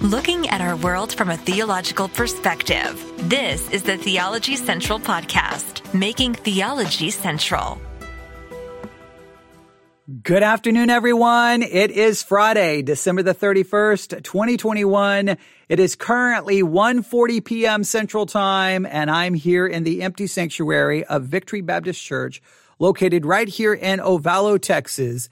looking 0.00 0.48
at 0.48 0.60
our 0.60 0.76
world 0.76 1.12
from 1.12 1.28
a 1.28 1.36
theological 1.36 2.08
perspective. 2.08 3.04
This 3.28 3.68
is 3.70 3.82
the 3.82 3.96
Theology 3.96 4.54
Central 4.54 5.00
Podcast, 5.00 5.92
making 5.92 6.34
theology 6.34 7.10
central. 7.10 7.80
Good 10.22 10.44
afternoon, 10.44 10.88
everyone. 10.88 11.62
It 11.62 11.90
is 11.90 12.22
Friday, 12.22 12.82
December 12.82 13.24
the 13.24 13.34
31st, 13.34 14.22
2021. 14.22 15.36
It 15.68 15.80
is 15.80 15.96
currently 15.96 16.62
1.40 16.62 17.44
p.m. 17.44 17.82
Central 17.82 18.24
Time, 18.24 18.86
and 18.86 19.10
I'm 19.10 19.34
here 19.34 19.66
in 19.66 19.82
the 19.82 20.02
empty 20.02 20.28
sanctuary 20.28 21.04
of 21.04 21.24
Victory 21.24 21.60
Baptist 21.60 22.00
Church, 22.00 22.40
located 22.78 23.26
right 23.26 23.48
here 23.48 23.74
in 23.74 23.98
Ovalo, 23.98 24.62
Texas. 24.62 25.28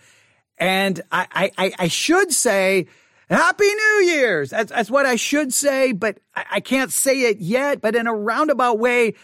And 0.59 1.01
I, 1.13 1.53
I, 1.57 1.73
I 1.79 1.89
should 1.89 2.33
say, 2.33 2.89
Happy 3.29 3.67
New 3.67 4.05
Year's! 4.07 4.51
That's, 4.51 4.71
that's 4.71 4.91
what 4.91 5.07
I 5.07 5.17
should 5.17 5.53
say, 5.53 5.93
but 5.93 6.19
I, 6.35 6.45
I 6.53 6.61
can't 6.61 6.93
say 6.93 7.23
it 7.23 7.39
yet. 7.39 7.81
But 7.81 7.97
in 7.97 8.07
a 8.07 8.15
roundabout 8.15 8.79
way, 8.79 9.15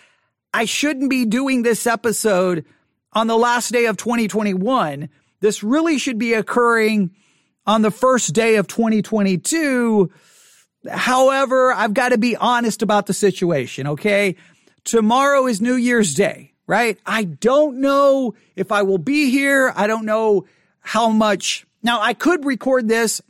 I 0.52 0.64
shouldn't 0.64 1.10
be 1.10 1.24
doing 1.24 1.62
this 1.62 1.86
episode 1.86 2.64
on 3.12 3.26
the 3.26 3.36
last 3.36 3.70
day 3.70 3.86
of 3.86 3.96
2021 3.96 5.08
this 5.42 5.64
really 5.64 5.98
should 5.98 6.18
be 6.18 6.34
occurring 6.34 7.10
on 7.66 7.82
the 7.82 7.90
first 7.90 8.32
day 8.32 8.56
of 8.56 8.68
2022. 8.68 10.10
However, 10.88 11.72
I've 11.72 11.94
got 11.94 12.10
to 12.10 12.18
be 12.18 12.36
honest 12.36 12.80
about 12.80 13.06
the 13.06 13.12
situation. 13.12 13.88
Okay. 13.88 14.36
Tomorrow 14.84 15.48
is 15.48 15.60
New 15.60 15.74
Year's 15.74 16.14
Day, 16.14 16.52
right? 16.66 16.96
I 17.04 17.24
don't 17.24 17.80
know 17.80 18.34
if 18.54 18.70
I 18.70 18.82
will 18.82 18.98
be 18.98 19.30
here. 19.30 19.72
I 19.74 19.88
don't 19.88 20.06
know 20.06 20.46
how 20.78 21.08
much. 21.08 21.66
Now 21.82 22.00
I 22.00 22.14
could 22.14 22.44
record 22.44 22.86
this 22.86 23.20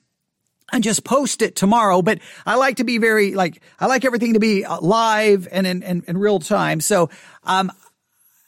and 0.72 0.82
just 0.82 1.04
post 1.04 1.42
it 1.42 1.54
tomorrow, 1.54 2.02
but 2.02 2.18
I 2.46 2.56
like 2.56 2.76
to 2.76 2.84
be 2.84 2.98
very 2.98 3.34
like, 3.34 3.62
I 3.78 3.86
like 3.86 4.04
everything 4.04 4.34
to 4.34 4.40
be 4.40 4.64
uh, 4.64 4.80
live 4.80 5.46
and 5.52 5.66
in, 5.66 5.82
in, 6.06 6.18
real 6.18 6.38
time. 6.38 6.80
So, 6.80 7.10
um, 7.44 7.70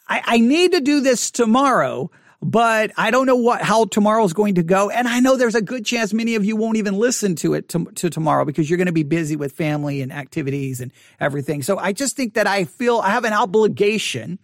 I, 0.08 0.22
I 0.24 0.38
need 0.38 0.72
to 0.72 0.80
do 0.80 1.00
this 1.00 1.30
tomorrow 1.30 2.10
but 2.44 2.92
I 2.98 3.10
don't 3.10 3.24
know 3.24 3.36
what 3.36 3.62
how 3.62 3.86
tomorrow's 3.86 4.34
going 4.34 4.56
to 4.56 4.62
go. 4.62 4.90
And 4.90 5.08
I 5.08 5.20
know 5.20 5.36
there's 5.36 5.54
a 5.54 5.62
good 5.62 5.86
chance 5.86 6.12
many 6.12 6.34
of 6.34 6.44
you 6.44 6.56
won't 6.56 6.76
even 6.76 6.94
listen 6.94 7.36
to 7.36 7.54
it 7.54 7.70
to, 7.70 7.86
to 7.86 8.10
tomorrow 8.10 8.44
because 8.44 8.68
you're 8.68 8.76
going 8.76 8.86
to 8.86 8.92
be 8.92 9.02
busy 9.02 9.34
with 9.34 9.52
family 9.52 10.02
and 10.02 10.12
activities 10.12 10.82
and 10.82 10.92
everything. 11.18 11.62
So 11.62 11.78
I 11.78 11.92
just 11.92 12.16
think 12.16 12.34
that 12.34 12.46
I 12.46 12.64
feel 12.64 12.98
I 12.98 13.10
have 13.10 13.24
an 13.24 13.32
obligation 13.32 14.38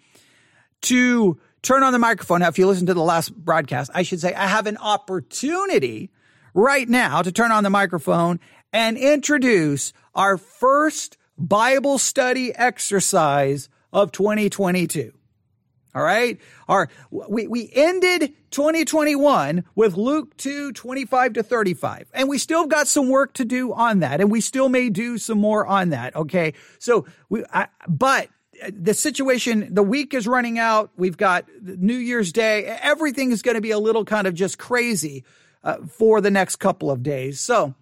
to 0.83 1.39
turn 1.61 1.83
on 1.83 1.93
the 1.93 1.99
microphone. 1.99 2.41
Now, 2.41 2.49
if 2.49 2.59
you 2.59 2.67
listen 2.67 2.87
to 2.87 2.95
the 2.95 3.03
last 3.03 3.35
broadcast, 3.35 3.91
I 3.95 4.03
should 4.03 4.21
say 4.21 4.33
I 4.33 4.47
have 4.47 4.67
an 4.67 4.79
opportunity 4.79 6.11
right 6.55 6.89
now 6.89 7.23
to 7.23 7.33
turn 7.33 7.53
on 7.53 7.65
the 7.65 7.71
microphone 7.71 8.41
and 8.73 8.97
introduce 8.97 9.93
our 10.15 10.37
first 10.37 11.17
Bible 11.39 11.99
study 11.99 12.55
exercise 12.55 13.69
of 13.93 14.13
2022. 14.13 15.13
All 15.93 16.03
right. 16.03 16.39
Our, 16.69 16.89
we, 17.11 17.49
we 17.49 17.71
ended 17.75 18.33
2021 18.51 19.65
with 19.75 19.97
Luke 19.97 20.37
2, 20.37 20.73
25 20.73 21.33
to 21.33 21.43
35. 21.43 22.11
And 22.15 22.29
we 22.29 22.39
still 22.39 22.67
got 22.67 22.87
some 22.87 23.09
work 23.09 23.33
to 23.35 23.45
do 23.45 23.73
on 23.73 24.01
that. 24.01 24.21
And 24.21 24.31
we 24.31 24.41
still 24.41 24.69
may 24.69 24.89
do 24.89 25.19
some 25.19 25.39
more 25.39 25.67
on 25.67 25.91
that. 25.91 26.15
Okay. 26.15 26.55
So 26.79 27.07
we, 27.29 27.45
I, 27.53 27.67
but 27.89 28.29
uh, 28.63 28.71
the 28.73 28.95
situation, 28.95 29.75
the 29.75 29.83
week 29.83 30.15
is 30.15 30.29
running 30.29 30.61
out. 30.61 30.93
We've 30.97 31.17
got 31.17 31.47
New 31.61 31.97
Year's 31.97 32.33
Day. 32.33 32.67
Everything 32.67 33.33
is 33.33 33.43
going 33.43 33.57
to 33.57 33.61
be 33.61 33.73
a 33.73 33.79
little 33.79 34.05
kind 34.05 34.29
of 34.29 34.35
just 34.35 34.59
crazy 34.59 35.25
uh, 35.63 35.79
for 35.87 36.21
the 36.21 36.31
next 36.31 36.57
couple 36.57 36.91
of 36.91 37.03
days. 37.03 37.41
So 37.41 37.75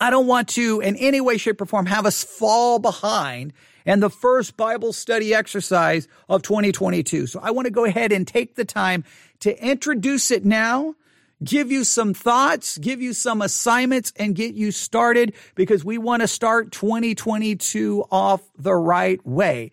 I 0.00 0.10
don't 0.10 0.26
want 0.26 0.48
to 0.50 0.80
in 0.80 0.96
any 0.96 1.20
way, 1.20 1.36
shape 1.36 1.60
or 1.60 1.66
form 1.66 1.86
have 1.86 2.06
us 2.06 2.24
fall 2.24 2.78
behind 2.78 3.52
and 3.86 4.02
the 4.02 4.10
first 4.10 4.56
Bible 4.56 4.92
study 4.92 5.34
exercise 5.34 6.08
of 6.28 6.42
2022. 6.42 7.26
So 7.26 7.40
I 7.42 7.50
want 7.50 7.66
to 7.66 7.70
go 7.70 7.84
ahead 7.84 8.12
and 8.12 8.26
take 8.26 8.54
the 8.54 8.64
time 8.64 9.04
to 9.40 9.64
introduce 9.64 10.30
it 10.30 10.44
now, 10.44 10.94
give 11.42 11.70
you 11.70 11.84
some 11.84 12.14
thoughts, 12.14 12.78
give 12.78 13.02
you 13.02 13.12
some 13.12 13.42
assignments 13.42 14.12
and 14.16 14.34
get 14.34 14.54
you 14.54 14.70
started 14.70 15.34
because 15.54 15.84
we 15.84 15.98
want 15.98 16.22
to 16.22 16.28
start 16.28 16.72
2022 16.72 18.04
off 18.10 18.42
the 18.56 18.74
right 18.74 19.24
way. 19.26 19.70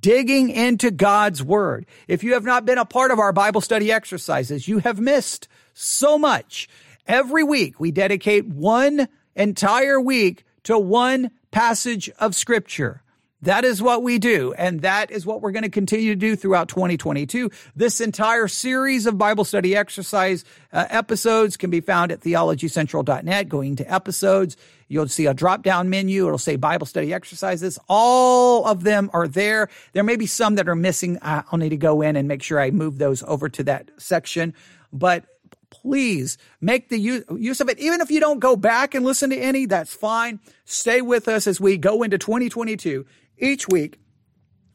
Digging 0.00 0.50
into 0.50 0.90
God's 0.90 1.42
word. 1.42 1.86
If 2.08 2.24
you 2.24 2.34
have 2.34 2.44
not 2.44 2.64
been 2.64 2.78
a 2.78 2.84
part 2.84 3.10
of 3.10 3.18
our 3.18 3.32
Bible 3.32 3.60
study 3.60 3.92
exercises, 3.92 4.66
you 4.66 4.78
have 4.78 4.98
missed 4.98 5.48
so 5.74 6.16
much. 6.16 6.68
Every 7.06 7.42
week 7.42 7.78
we 7.78 7.90
dedicate 7.90 8.46
one 8.46 9.08
entire 9.34 10.00
week 10.00 10.44
to 10.64 10.78
one 10.78 11.30
passage 11.50 12.08
of 12.18 12.34
scripture. 12.34 13.02
That 13.42 13.64
is 13.64 13.80
what 13.80 14.02
we 14.02 14.18
do. 14.18 14.52
And 14.52 14.82
that 14.82 15.10
is 15.10 15.24
what 15.24 15.40
we're 15.40 15.52
going 15.52 15.62
to 15.62 15.70
continue 15.70 16.10
to 16.10 16.16
do 16.16 16.36
throughout 16.36 16.68
2022. 16.68 17.50
This 17.74 18.00
entire 18.00 18.48
series 18.48 19.06
of 19.06 19.16
Bible 19.16 19.44
study 19.44 19.74
exercise 19.74 20.44
uh, 20.72 20.86
episodes 20.90 21.56
can 21.56 21.70
be 21.70 21.80
found 21.80 22.12
at 22.12 22.20
theologycentral.net. 22.20 23.48
Going 23.48 23.76
to 23.76 23.92
episodes, 23.92 24.58
you'll 24.88 25.08
see 25.08 25.24
a 25.24 25.32
drop 25.32 25.62
down 25.62 25.88
menu. 25.88 26.26
It'll 26.26 26.38
say 26.38 26.56
Bible 26.56 26.86
study 26.86 27.14
exercises. 27.14 27.78
All 27.88 28.66
of 28.66 28.82
them 28.82 29.08
are 29.14 29.26
there. 29.26 29.70
There 29.94 30.04
may 30.04 30.16
be 30.16 30.26
some 30.26 30.56
that 30.56 30.68
are 30.68 30.76
missing. 30.76 31.18
I'll 31.22 31.58
need 31.58 31.70
to 31.70 31.78
go 31.78 32.02
in 32.02 32.16
and 32.16 32.28
make 32.28 32.42
sure 32.42 32.60
I 32.60 32.70
move 32.70 32.98
those 32.98 33.22
over 33.22 33.48
to 33.48 33.64
that 33.64 33.90
section. 33.96 34.54
But 34.92 35.24
please 35.70 36.36
make 36.60 36.88
the 36.90 36.98
use 36.98 37.60
of 37.60 37.68
it. 37.70 37.78
Even 37.78 38.00
if 38.02 38.10
you 38.10 38.20
don't 38.20 38.40
go 38.40 38.54
back 38.54 38.94
and 38.94 39.04
listen 39.04 39.30
to 39.30 39.36
any, 39.36 39.64
that's 39.64 39.94
fine. 39.94 40.40
Stay 40.66 41.00
with 41.00 41.26
us 41.28 41.46
as 41.46 41.60
we 41.60 41.78
go 41.78 42.02
into 42.02 42.18
2022 42.18 43.06
each 43.40 43.68
week, 43.68 43.98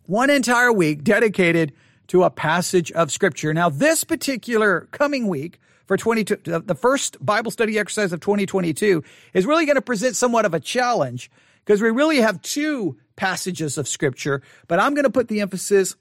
one 0.06 0.30
entire 0.30 0.72
week 0.72 1.04
dedicated 1.04 1.74
to 2.08 2.24
a 2.24 2.30
passage 2.30 2.92
of 2.92 3.12
scripture. 3.12 3.54
Now, 3.54 3.70
this 3.70 4.04
particular 4.04 4.88
coming 4.92 5.28
week 5.28 5.60
for 5.88 5.98
22, 5.98 6.38
the 6.66 6.76
first 6.76 7.24
Bible 7.24 7.52
study 7.52 7.78
exercise 7.78 8.14
of 8.14 8.20
2022 8.20 9.04
is 9.34 9.46
really 9.46 9.66
going 9.66 9.76
to 9.76 9.82
present 9.82 10.16
somewhat 10.16 10.46
of 10.46 10.54
a 10.54 10.60
challenge 10.60 11.32
because 11.64 11.82
we 11.82 11.90
really 11.90 12.18
have 12.18 12.42
two 12.42 12.98
passages 13.16 13.78
of 13.78 13.88
scripture, 13.88 14.42
but 14.68 14.80
I'm 14.80 14.94
going 14.94 15.06
to 15.06 15.10
put 15.10 15.28
the 15.28 15.42
emphasis 15.42 15.96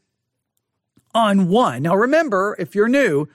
on 1.14 1.48
one. 1.48 1.82
Now, 1.82 1.94
remember, 1.94 2.56
if 2.58 2.74
you're 2.74 2.88
new, 2.88 3.28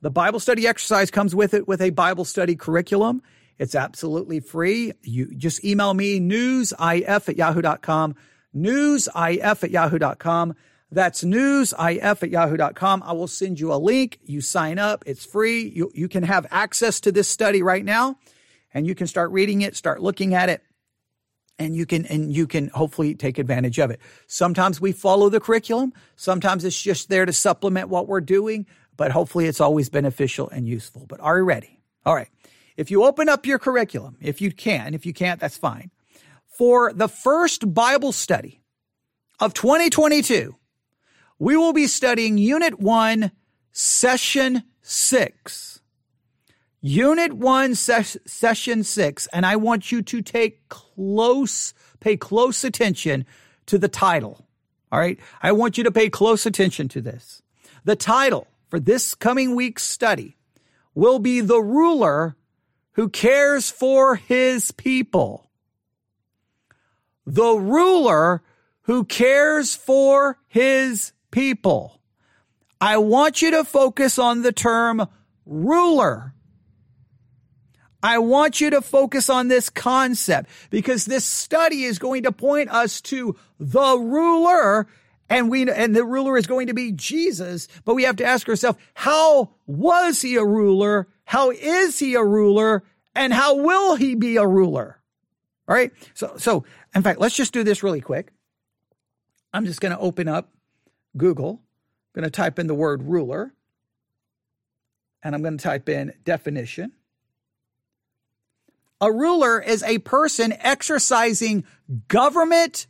the 0.00 0.10
Bible 0.10 0.40
study 0.40 0.66
exercise 0.66 1.10
comes 1.10 1.34
with 1.34 1.54
it 1.54 1.68
with 1.68 1.80
a 1.80 1.90
Bible 1.90 2.24
study 2.24 2.56
curriculum. 2.56 3.22
It's 3.58 3.74
absolutely 3.74 4.40
free. 4.40 4.92
You 5.02 5.34
just 5.34 5.64
email 5.64 5.94
me 5.94 6.20
newsif 6.20 7.28
at 7.28 7.36
yahoo.com 7.36 8.14
newsif 8.56 9.62
at 9.62 9.70
yahoo.com. 9.70 10.54
That's 10.90 11.24
newsif 11.24 12.22
at 12.22 12.30
yahoo.com. 12.30 13.02
I 13.04 13.12
will 13.12 13.26
send 13.26 13.60
you 13.60 13.72
a 13.72 13.76
link. 13.76 14.18
You 14.24 14.40
sign 14.40 14.78
up. 14.78 15.04
It's 15.06 15.24
free. 15.24 15.68
You, 15.68 15.90
you 15.94 16.08
can 16.08 16.22
have 16.22 16.46
access 16.50 17.00
to 17.00 17.12
this 17.12 17.28
study 17.28 17.62
right 17.62 17.84
now 17.84 18.18
and 18.72 18.86
you 18.86 18.94
can 18.94 19.06
start 19.06 19.30
reading 19.30 19.62
it, 19.62 19.76
start 19.76 20.02
looking 20.02 20.34
at 20.34 20.48
it, 20.48 20.62
and 21.58 21.74
you 21.74 21.86
can, 21.86 22.04
and 22.06 22.32
you 22.34 22.46
can 22.46 22.68
hopefully 22.68 23.14
take 23.14 23.38
advantage 23.38 23.78
of 23.78 23.90
it. 23.90 24.00
Sometimes 24.26 24.80
we 24.80 24.92
follow 24.92 25.28
the 25.28 25.40
curriculum. 25.40 25.92
Sometimes 26.16 26.64
it's 26.64 26.80
just 26.80 27.08
there 27.08 27.24
to 27.24 27.32
supplement 27.32 27.88
what 27.88 28.06
we're 28.06 28.20
doing, 28.20 28.66
but 28.96 29.10
hopefully 29.12 29.46
it's 29.46 29.60
always 29.60 29.88
beneficial 29.88 30.50
and 30.50 30.68
useful. 30.68 31.06
But 31.08 31.20
are 31.20 31.38
you 31.38 31.44
ready? 31.44 31.80
All 32.04 32.14
right. 32.14 32.28
If 32.76 32.90
you 32.90 33.04
open 33.04 33.28
up 33.30 33.46
your 33.46 33.58
curriculum, 33.58 34.18
if 34.20 34.42
you 34.42 34.52
can, 34.52 34.92
if 34.92 35.06
you 35.06 35.14
can't, 35.14 35.40
that's 35.40 35.56
fine 35.56 35.90
for 36.56 36.92
the 36.92 37.08
first 37.08 37.74
Bible 37.74 38.12
study 38.12 38.62
of 39.40 39.52
2022, 39.52 40.56
we 41.38 41.56
will 41.56 41.72
be 41.72 41.86
studying 41.86 42.38
Unit 42.38 42.80
1, 42.80 43.30
Session 43.72 44.62
6. 44.80 45.80
Unit 46.80 47.32
1, 47.34 47.74
ses- 47.74 48.16
Session 48.26 48.84
6, 48.84 49.26
and 49.32 49.44
I 49.44 49.56
want 49.56 49.92
you 49.92 50.00
to 50.02 50.22
take 50.22 50.68
close, 50.68 51.74
pay 52.00 52.16
close 52.16 52.64
attention 52.64 53.26
to 53.66 53.76
the 53.76 53.88
title. 53.88 54.46
All 54.90 54.98
right? 54.98 55.18
I 55.42 55.52
want 55.52 55.76
you 55.76 55.84
to 55.84 55.92
pay 55.92 56.08
close 56.08 56.46
attention 56.46 56.88
to 56.88 57.00
this. 57.00 57.42
The 57.84 57.96
title 57.96 58.46
for 58.68 58.80
this 58.80 59.14
coming 59.14 59.54
week's 59.54 59.82
study 59.82 60.36
will 60.94 61.18
be 61.18 61.40
The 61.40 61.60
Ruler 61.60 62.36
Who 62.92 63.08
Cares 63.08 63.70
for 63.70 64.16
His 64.16 64.70
People 64.70 65.45
the 67.26 67.54
ruler 67.54 68.42
who 68.82 69.04
cares 69.04 69.74
for 69.74 70.38
his 70.46 71.12
people. 71.30 72.00
I 72.80 72.98
want 72.98 73.42
you 73.42 73.50
to 73.52 73.64
focus 73.64 74.18
on 74.18 74.42
the 74.42 74.52
term 74.52 75.08
ruler. 75.44 76.34
I 78.02 78.18
want 78.18 78.60
you 78.60 78.70
to 78.70 78.82
focus 78.82 79.28
on 79.28 79.48
this 79.48 79.68
concept 79.68 80.48
because 80.70 81.06
this 81.06 81.24
study 81.24 81.84
is 81.84 81.98
going 81.98 82.22
to 82.22 82.32
point 82.32 82.70
us 82.70 83.00
to 83.02 83.36
the 83.58 83.98
ruler 83.98 84.86
and 85.28 85.50
we, 85.50 85.68
and 85.68 85.96
the 85.96 86.04
ruler 86.04 86.36
is 86.36 86.46
going 86.46 86.68
to 86.68 86.74
be 86.74 86.92
Jesus. 86.92 87.66
But 87.84 87.94
we 87.94 88.04
have 88.04 88.16
to 88.16 88.24
ask 88.24 88.48
ourselves, 88.48 88.78
how 88.94 89.50
was 89.66 90.22
he 90.22 90.36
a 90.36 90.44
ruler? 90.44 91.08
How 91.24 91.50
is 91.50 91.98
he 91.98 92.14
a 92.14 92.22
ruler? 92.22 92.84
And 93.14 93.32
how 93.32 93.56
will 93.56 93.96
he 93.96 94.14
be 94.14 94.36
a 94.36 94.46
ruler? 94.46 95.00
All 95.68 95.74
right. 95.74 95.90
So, 96.14 96.34
so 96.36 96.64
in 96.96 97.02
fact, 97.02 97.20
let's 97.20 97.36
just 97.36 97.52
do 97.52 97.62
this 97.62 97.82
really 97.82 98.00
quick. 98.00 98.32
I'm 99.52 99.64
just 99.64 99.80
going 99.80 99.92
to 99.92 99.98
open 99.98 100.28
up 100.28 100.50
Google. 101.16 101.60
I'm 101.60 102.22
going 102.22 102.24
to 102.24 102.30
type 102.30 102.58
in 102.58 102.66
the 102.66 102.74
word 102.74 103.02
ruler 103.02 103.52
and 105.22 105.34
I'm 105.34 105.42
going 105.42 105.58
to 105.58 105.62
type 105.62 105.88
in 105.88 106.14
definition. 106.24 106.92
A 109.00 109.12
ruler 109.12 109.60
is 109.60 109.82
a 109.82 109.98
person 109.98 110.54
exercising 110.60 111.64
government 112.08 112.86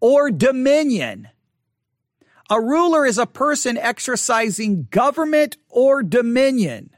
or 0.00 0.30
dominion. 0.30 1.28
A 2.50 2.60
ruler 2.60 3.04
is 3.04 3.18
a 3.18 3.26
person 3.26 3.76
exercising 3.76 4.86
government 4.90 5.56
or 5.68 6.02
dominion. 6.02 6.90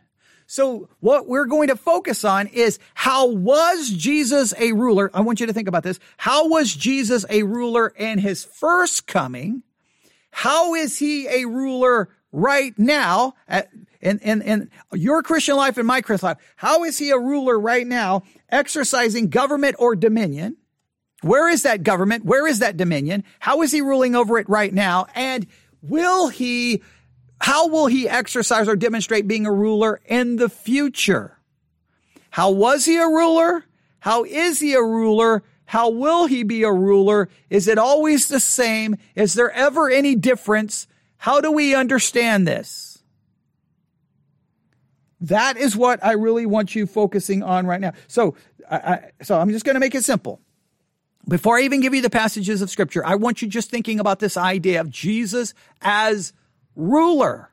So 0.51 0.89
what 0.99 1.29
we're 1.29 1.45
going 1.47 1.69
to 1.69 1.77
focus 1.77 2.25
on 2.25 2.49
is 2.49 2.81
how 2.95 3.29
was 3.29 3.89
Jesus 3.89 4.53
a 4.59 4.73
ruler? 4.73 5.09
I 5.15 5.21
want 5.21 5.39
you 5.39 5.47
to 5.47 5.53
think 5.53 5.69
about 5.69 5.85
this. 5.85 6.01
How 6.17 6.49
was 6.49 6.75
Jesus 6.75 7.25
a 7.31 7.45
ruler 7.45 7.87
in 7.97 8.19
his 8.19 8.43
first 8.47 9.07
coming? 9.07 9.63
How 10.33 10.75
is 10.75 10.99
he 10.99 11.29
a 11.29 11.47
ruler 11.47 12.09
right 12.33 12.77
now 12.77 13.35
in, 14.01 14.19
in, 14.19 14.43
in 14.43 14.71
your 14.93 15.23
Christian 15.23 15.55
life 15.55 15.79
and 15.79 15.87
my 15.87 16.01
Christian 16.01 16.31
life? 16.31 16.39
How 16.57 16.83
is 16.83 16.99
he 16.99 17.11
a 17.11 17.19
ruler 17.19 17.57
right 17.57 17.87
now 17.87 18.25
exercising 18.49 19.29
government 19.29 19.77
or 19.79 19.95
dominion? 19.95 20.57
Where 21.23 21.49
is 21.49 21.63
that 21.63 21.85
government? 21.85 22.25
Where 22.25 22.49
is 22.49 22.59
that 22.59 22.77
dominion? 22.77 23.23
How 23.39 23.63
is 23.63 23.71
he 23.71 23.83
ruling 23.83 24.17
over 24.17 24.37
it 24.37 24.49
right 24.49 24.75
now? 24.75 25.07
And 25.15 25.47
will 25.81 26.27
he, 26.27 26.83
how 27.41 27.69
will 27.69 27.87
he 27.87 28.09
exercise 28.09 28.69
or 28.69 28.77
demonstrate 28.77 29.27
being 29.27 29.47
a 29.47 29.53
ruler 29.53 30.01
in 30.05 30.37
the 30.37 30.49
future? 30.49 31.39
How 32.31 32.51
was 32.51 32.85
he 32.85 32.97
a 32.99 33.07
ruler? 33.07 33.65
How 34.01 34.25
is 34.25 34.61
he 34.61 34.75
a 34.75 34.83
ruler? 34.83 35.43
How 35.65 35.89
will 35.89 36.27
he 36.27 36.43
be 36.43 36.63
a 36.65 36.73
ruler? 36.73 37.29
Is 37.49 37.67
it 37.67 37.79
always 37.79 38.29
the 38.29 38.41
same? 38.41 38.97
Is 39.15 39.35
there 39.35 39.51
ever 39.53 39.89
any 39.89 40.15
difference? 40.15 40.87
How 41.17 41.41
do 41.41 41.51
we 41.51 41.75
understand 41.75 42.47
this? 42.47 43.03
That 45.21 45.57
is 45.57 45.77
what 45.77 46.05
I 46.05 46.13
really 46.13 46.47
want 46.47 46.75
you 46.75 46.87
focusing 46.87 47.43
on 47.43 47.67
right 47.67 47.81
now. 47.81 47.93
So, 48.07 48.37
I, 48.71 48.77
I, 48.77 49.11
so 49.23 49.39
I'm 49.39 49.51
just 49.51 49.65
going 49.65 49.75
to 49.75 49.81
make 49.81 49.95
it 49.95 50.05
simple. 50.05 50.41
Before 51.29 51.59
I 51.59 51.63
even 51.63 51.81
give 51.81 51.95
you 51.95 52.03
the 52.03 52.11
passages 52.11 52.63
of 52.63 52.71
scripture, 52.71 53.05
I 53.05 53.15
want 53.15 53.43
you 53.43 53.49
just 53.49 53.71
thinking 53.71 54.01
about 54.01 54.19
this 54.19 54.37
idea 54.37 54.81
of 54.81 54.91
Jesus 54.91 55.55
as 55.83 56.33
ruler. 56.81 57.51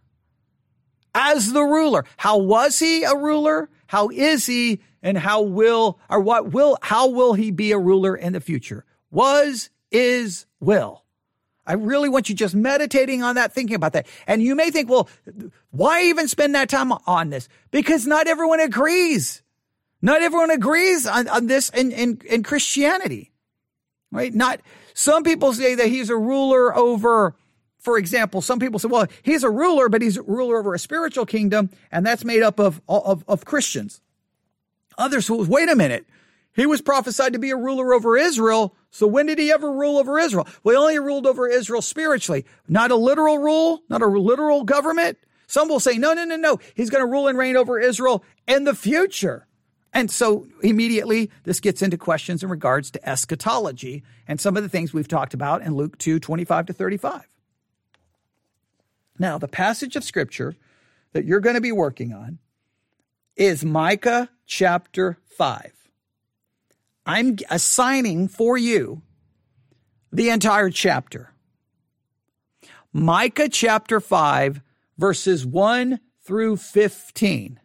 As 1.13 1.51
the 1.51 1.63
ruler. 1.63 2.05
How 2.17 2.37
was 2.37 2.79
he 2.79 3.03
a 3.03 3.15
ruler? 3.15 3.69
How 3.87 4.09
is 4.09 4.45
he? 4.45 4.79
And 5.01 5.17
how 5.17 5.41
will, 5.41 5.99
or 6.09 6.19
what 6.19 6.51
will, 6.51 6.77
how 6.81 7.07
will 7.09 7.33
he 7.33 7.51
be 7.51 7.71
a 7.71 7.79
ruler 7.79 8.15
in 8.15 8.33
the 8.33 8.41
future? 8.41 8.85
Was, 9.11 9.69
is, 9.91 10.45
will. 10.59 11.03
I 11.65 11.73
really 11.73 12.09
want 12.09 12.29
you 12.29 12.35
just 12.35 12.55
meditating 12.55 13.23
on 13.23 13.35
that, 13.35 13.53
thinking 13.53 13.75
about 13.75 13.93
that. 13.93 14.07
And 14.25 14.41
you 14.41 14.55
may 14.55 14.71
think, 14.71 14.89
well, 14.89 15.09
why 15.71 16.03
even 16.03 16.27
spend 16.27 16.55
that 16.55 16.69
time 16.69 16.91
on 16.91 17.29
this? 17.29 17.49
Because 17.71 18.07
not 18.07 18.27
everyone 18.27 18.59
agrees. 18.59 19.41
Not 20.01 20.21
everyone 20.21 20.51
agrees 20.51 21.05
on, 21.05 21.27
on 21.27 21.47
this 21.47 21.69
in, 21.69 21.91
in, 21.91 22.21
in 22.29 22.43
Christianity 22.43 23.31
right? 24.11 24.33
Not 24.33 24.61
some 24.93 25.23
people 25.23 25.53
say 25.53 25.75
that 25.75 25.87
he's 25.87 26.09
a 26.09 26.17
ruler 26.17 26.75
over, 26.75 27.35
for 27.87 27.97
example, 27.97 28.41
some 28.41 28.59
people 28.59 28.79
say, 28.79 28.89
well, 28.89 29.07
he's 29.23 29.45
a 29.45 29.49
ruler, 29.49 29.87
but 29.87 30.01
he's 30.01 30.17
a 30.17 30.21
ruler 30.21 30.59
over 30.59 30.73
a 30.73 30.79
spiritual 30.79 31.25
kingdom, 31.25 31.69
and 31.89 32.05
that's 32.05 32.25
made 32.25 32.43
up 32.43 32.59
of, 32.59 32.81
of, 32.89 33.23
of 33.29 33.45
Christians. 33.45 34.01
Others, 34.97 35.29
will, 35.29 35.45
wait 35.45 35.69
a 35.69 35.75
minute. 35.75 36.05
He 36.53 36.65
was 36.65 36.81
prophesied 36.81 37.31
to 37.31 37.39
be 37.39 37.49
a 37.49 37.55
ruler 37.55 37.93
over 37.93 38.17
Israel. 38.17 38.75
So 38.91 39.07
when 39.07 39.27
did 39.27 39.39
he 39.39 39.53
ever 39.53 39.71
rule 39.71 39.99
over 39.99 40.19
Israel? 40.19 40.45
Well, 40.65 40.73
he 40.73 40.77
only 40.77 40.99
ruled 40.99 41.25
over 41.25 41.47
Israel 41.47 41.81
spiritually, 41.81 42.43
not 42.67 42.91
a 42.91 42.97
literal 42.97 43.37
rule, 43.37 43.83
not 43.87 44.01
a 44.01 44.07
literal 44.07 44.65
government. 44.65 45.17
Some 45.47 45.69
will 45.69 45.79
say, 45.79 45.97
no, 45.97 46.11
no, 46.13 46.25
no, 46.25 46.35
no. 46.35 46.59
He's 46.75 46.89
going 46.89 47.05
to 47.05 47.09
rule 47.09 47.29
and 47.29 47.37
reign 47.37 47.55
over 47.55 47.79
Israel 47.79 48.21
in 48.49 48.65
the 48.65 48.75
future. 48.75 49.47
And 49.93 50.11
so 50.11 50.45
immediately 50.61 51.31
this 51.45 51.61
gets 51.61 51.81
into 51.81 51.97
questions 51.97 52.43
in 52.43 52.49
regards 52.49 52.91
to 52.91 53.09
eschatology 53.09 54.03
and 54.27 54.41
some 54.41 54.57
of 54.57 54.63
the 54.63 54.67
things 54.67 54.93
we've 54.93 55.07
talked 55.07 55.33
about 55.33 55.61
in 55.61 55.73
Luke 55.73 55.97
2 55.97 56.19
25 56.19 56.65
to 56.65 56.73
35. 56.73 57.36
Now, 59.19 59.37
the 59.37 59.47
passage 59.47 59.95
of 59.95 60.03
scripture 60.03 60.55
that 61.13 61.25
you're 61.25 61.39
going 61.39 61.55
to 61.55 61.61
be 61.61 61.71
working 61.71 62.13
on 62.13 62.39
is 63.35 63.63
Micah 63.63 64.29
chapter 64.45 65.17
5. 65.37 65.71
I'm 67.05 67.37
assigning 67.49 68.27
for 68.27 68.57
you 68.57 69.01
the 70.11 70.29
entire 70.29 70.69
chapter. 70.69 71.33
Micah 72.91 73.49
chapter 73.49 73.99
5, 73.99 74.61
verses 74.97 75.45
1 75.45 75.99
through 76.23 76.57
15. 76.57 77.59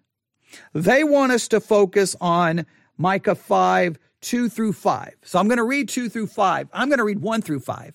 They 0.74 1.04
want 1.04 1.32
us 1.32 1.48
to 1.48 1.60
focus 1.60 2.14
on 2.20 2.66
Micah 2.96 3.34
5, 3.34 3.98
2 4.20 4.48
through 4.48 4.72
5. 4.74 5.14
So 5.24 5.38
I'm 5.38 5.48
going 5.48 5.58
to 5.58 5.64
read 5.64 5.88
2 5.88 6.08
through 6.08 6.28
5. 6.28 6.68
I'm 6.72 6.88
going 6.88 6.98
to 6.98 7.04
read 7.04 7.20
1 7.20 7.42
through 7.42 7.60
5. 7.60 7.94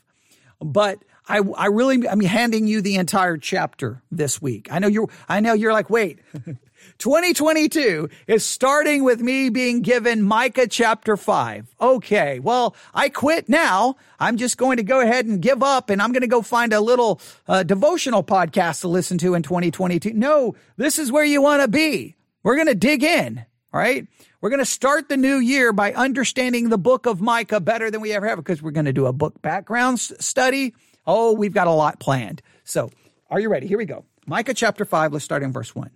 But 0.60 1.04
I, 1.28 1.40
I 1.40 1.68
really, 1.68 2.08
I'm 2.08 2.22
handing 2.22 2.68
you 2.68 2.82
the 2.82 2.96
entire 2.96 3.38
chapter 3.38 4.02
this 4.12 4.42
week. 4.42 4.70
I 4.72 4.80
know 4.80 4.88
you're, 4.88 5.10
I 5.28 5.40
know 5.40 5.54
you're 5.54 5.74
like, 5.74 5.90
wait, 5.90 6.20
2022 7.00 8.10
is 8.28 8.46
starting 8.46 9.04
with 9.04 9.20
me 9.22 9.50
being 9.50 9.82
given 9.82 10.22
Micah 10.22 10.68
chapter 10.68 11.18
5. 11.18 11.76
Okay, 11.80 12.40
well, 12.40 12.76
I 12.94 13.10
quit 13.10 13.50
now. 13.50 13.98
I'm 14.20 14.38
just 14.38 14.58
going 14.58 14.78
to 14.78 14.84
go 14.84 15.02
ahead 15.02 15.26
and 15.26 15.42
give 15.42 15.62
up 15.62 15.90
and 15.90 16.02
I'm 16.02 16.12
going 16.12 16.22
to 16.22 16.28
go 16.28 16.42
find 16.42 16.74
a 16.74 16.82
little 16.82 17.20
uh, 17.48 17.64
devotional 17.64 18.24
podcast 18.24 18.82
to 18.82 18.88
listen 18.88 19.18
to 19.20 19.34
in 19.34 19.44
2022. 19.44 20.14
No, 20.14 20.56
this 20.78 20.98
is 20.98 21.12
where 21.12 21.26
you 21.26 21.42
want 21.42 21.62
to 21.62 21.68
be. 21.68 22.16
We're 22.44 22.56
going 22.56 22.68
to 22.68 22.76
dig 22.76 23.04
in, 23.04 23.46
all 23.74 23.80
right? 23.80 24.08
We're 24.40 24.50
going 24.50 24.60
to 24.60 24.66
start 24.66 25.10
the 25.10 25.18
new 25.18 25.38
year 25.38 25.74
by 25.74 25.94
understanding 25.94 26.70
the 26.70 26.78
book 26.78 27.06
of 27.06 27.20
Micah 27.20 27.60
better 27.60 27.92
than 27.92 28.02
we 28.02 28.14
ever 28.14 28.28
have 28.28 28.38
because 28.38 28.62
we're 28.62 28.72
going 28.72 28.86
to 28.86 28.94
do 28.94 29.08
a 29.08 29.14
book 29.14 29.42
background 29.42 30.00
study. 30.00 30.74
Oh, 31.08 31.34
we've 31.34 31.54
got 31.54 31.68
a 31.68 31.72
lot 31.72 32.00
planned. 32.00 32.42
So, 32.66 32.92
are 33.30 33.40
you 33.40 33.50
ready? 33.50 33.66
Here 33.66 33.78
we 33.78 33.86
go. 33.86 34.06
Micah 34.28 34.54
chapter 34.54 34.84
5, 34.84 35.14
let's 35.14 35.26
start 35.26 35.42
in 35.42 35.54
verse 35.54 35.74
1. 35.74 35.90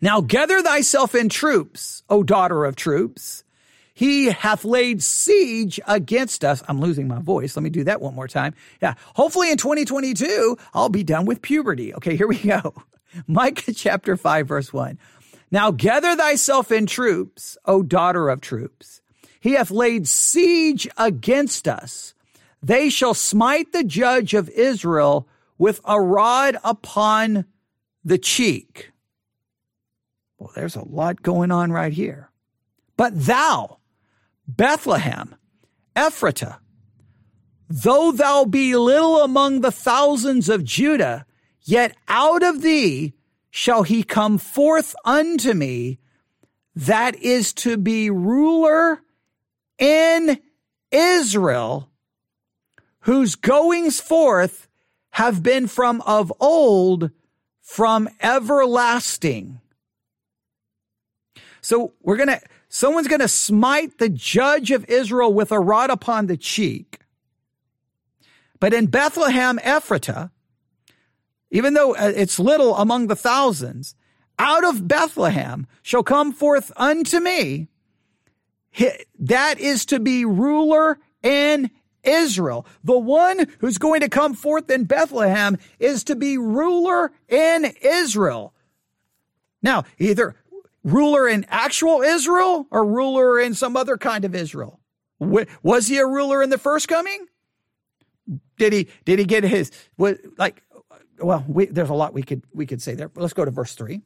Now 0.00 0.20
gather 0.20 0.62
thyself 0.62 1.14
in 1.14 1.28
troops, 1.28 2.02
O 2.08 2.22
daughter 2.22 2.64
of 2.64 2.76
troops. 2.76 3.42
He 3.94 4.26
hath 4.26 4.64
laid 4.64 5.02
siege 5.02 5.80
against 5.86 6.44
us. 6.44 6.62
I'm 6.68 6.80
losing 6.80 7.06
my 7.06 7.20
voice. 7.20 7.56
Let 7.56 7.62
me 7.62 7.70
do 7.70 7.84
that 7.84 8.00
one 8.00 8.14
more 8.14 8.26
time. 8.26 8.54
Yeah. 8.82 8.94
Hopefully 9.14 9.50
in 9.50 9.56
2022, 9.56 10.58
I'll 10.74 10.88
be 10.88 11.04
done 11.04 11.26
with 11.26 11.42
puberty. 11.42 11.94
Okay, 11.94 12.16
here 12.16 12.26
we 12.26 12.38
go. 12.38 12.74
Micah 13.28 13.72
chapter 13.72 14.16
5, 14.16 14.48
verse 14.48 14.72
1. 14.72 14.98
Now 15.52 15.70
gather 15.70 16.16
thyself 16.16 16.72
in 16.72 16.86
troops, 16.86 17.56
O 17.64 17.82
daughter 17.82 18.28
of 18.28 18.40
troops. 18.40 19.00
He 19.38 19.52
hath 19.52 19.70
laid 19.70 20.08
siege 20.08 20.88
against 20.96 21.68
us. 21.68 22.14
They 22.64 22.88
shall 22.88 23.14
smite 23.14 23.72
the 23.72 23.84
judge 23.84 24.34
of 24.34 24.48
Israel 24.50 25.28
with 25.58 25.80
a 25.84 26.00
rod 26.00 26.56
upon 26.64 27.44
the 28.04 28.18
cheek. 28.18 28.90
Well, 30.38 30.52
there's 30.54 30.76
a 30.76 30.84
lot 30.84 31.22
going 31.22 31.50
on 31.50 31.72
right 31.72 31.92
here. 31.92 32.30
But 32.96 33.26
thou, 33.26 33.78
Bethlehem, 34.46 35.34
Ephratah, 35.94 36.58
though 37.68 38.12
thou 38.12 38.44
be 38.44 38.76
little 38.76 39.22
among 39.22 39.60
the 39.60 39.72
thousands 39.72 40.48
of 40.48 40.64
Judah, 40.64 41.26
Yet 41.64 41.96
out 42.08 42.42
of 42.42 42.60
thee 42.60 43.14
shall 43.50 43.84
he 43.84 44.02
come 44.02 44.36
forth 44.36 44.94
unto 45.04 45.54
me 45.54 45.98
that 46.76 47.16
is 47.16 47.52
to 47.54 47.78
be 47.78 48.10
ruler 48.10 49.00
in 49.78 50.40
Israel, 50.90 51.88
whose 53.04 53.34
goings 53.34 54.00
forth 54.00 54.66
have 55.10 55.42
been 55.42 55.66
from 55.66 56.00
of 56.02 56.32
old, 56.40 57.10
from 57.60 58.08
everlasting. 58.20 59.60
So 61.60 61.92
we're 62.02 62.16
going 62.16 62.28
to, 62.28 62.40
someone's 62.68 63.08
going 63.08 63.20
to 63.20 63.28
smite 63.28 63.98
the 63.98 64.08
judge 64.08 64.70
of 64.70 64.86
Israel 64.86 65.32
with 65.32 65.52
a 65.52 65.60
rod 65.60 65.90
upon 65.90 66.26
the 66.26 66.36
cheek. 66.36 67.00
But 68.58 68.72
in 68.72 68.86
Bethlehem, 68.86 69.58
Ephratah, 69.58 70.30
even 71.50 71.74
though 71.74 71.94
uh, 71.94 72.12
it's 72.16 72.38
little 72.38 72.74
among 72.76 73.08
the 73.08 73.16
thousands, 73.16 73.94
out 74.38 74.64
of 74.64 74.88
Bethlehem 74.88 75.66
shall 75.82 76.02
come 76.02 76.32
forth 76.32 76.72
unto 76.76 77.20
me. 77.20 77.68
That 79.18 79.60
is 79.60 79.84
to 79.86 80.00
be 80.00 80.24
ruler 80.24 80.98
in 81.22 81.70
Israel. 82.04 82.66
The 82.82 82.98
one 82.98 83.46
who's 83.58 83.78
going 83.78 84.00
to 84.00 84.08
come 84.08 84.34
forth 84.34 84.70
in 84.70 84.84
Bethlehem 84.84 85.58
is 85.78 86.04
to 86.04 86.16
be 86.16 86.38
ruler 86.38 87.12
in 87.28 87.72
Israel. 87.82 88.54
Now, 89.62 89.84
either 89.98 90.36
ruler 90.84 91.26
in 91.26 91.46
actual 91.48 92.02
Israel 92.02 92.66
or 92.70 92.84
ruler 92.84 93.40
in 93.40 93.54
some 93.54 93.76
other 93.76 93.96
kind 93.96 94.24
of 94.24 94.34
Israel? 94.34 94.80
Was 95.18 95.86
he 95.86 95.98
a 95.98 96.06
ruler 96.06 96.42
in 96.42 96.50
the 96.50 96.58
first 96.58 96.86
coming? 96.86 97.26
Did 98.58 98.72
he 98.72 98.88
did 99.04 99.18
he 99.18 99.24
get 99.24 99.42
his 99.42 99.70
like 99.98 100.62
well 101.18 101.44
we, 101.48 101.66
there's 101.66 101.90
a 101.90 101.94
lot 101.94 102.14
we 102.14 102.22
could 102.22 102.42
we 102.52 102.66
could 102.66 102.82
say 102.82 102.94
there. 102.94 103.10
Let's 103.14 103.32
go 103.32 103.44
to 103.44 103.50
verse 103.50 103.74
3. 103.74 104.02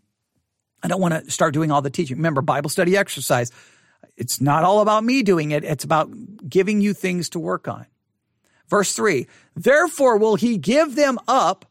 I 0.82 0.88
don't 0.88 1.00
want 1.00 1.14
to 1.14 1.30
start 1.30 1.54
doing 1.54 1.70
all 1.70 1.82
the 1.82 1.90
teaching. 1.90 2.16
Remember 2.16 2.40
Bible 2.40 2.70
study 2.70 2.96
exercise. 2.96 3.50
It's 4.16 4.40
not 4.40 4.64
all 4.64 4.80
about 4.80 5.04
me 5.04 5.22
doing 5.22 5.50
it. 5.50 5.64
It's 5.64 5.84
about 5.84 6.10
giving 6.48 6.80
you 6.80 6.92
things 6.92 7.28
to 7.30 7.38
work 7.38 7.68
on. 7.68 7.86
Verse 8.68 8.92
3. 8.94 9.26
Therefore 9.54 10.16
will 10.16 10.36
he 10.36 10.58
give 10.58 10.94
them 10.94 11.18
up 11.26 11.64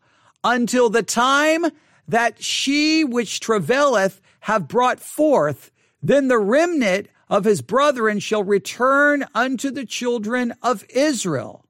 until 0.43 0.89
the 0.89 1.03
time 1.03 1.65
that 2.07 2.41
she 2.41 3.03
which 3.03 3.39
travaileth 3.39 4.22
have 4.41 4.67
brought 4.67 5.00
forth, 5.00 5.72
then 6.01 6.27
the 6.27 6.39
remnant 6.39 7.07
of 7.29 7.43
his 7.43 7.62
brethren 7.62 8.19
shall 8.19 8.43
return 8.43 9.25
unto 9.36 9.69
the 9.69 9.86
children 9.86 10.53
of 10.63 10.86
Israel. 10.89 11.65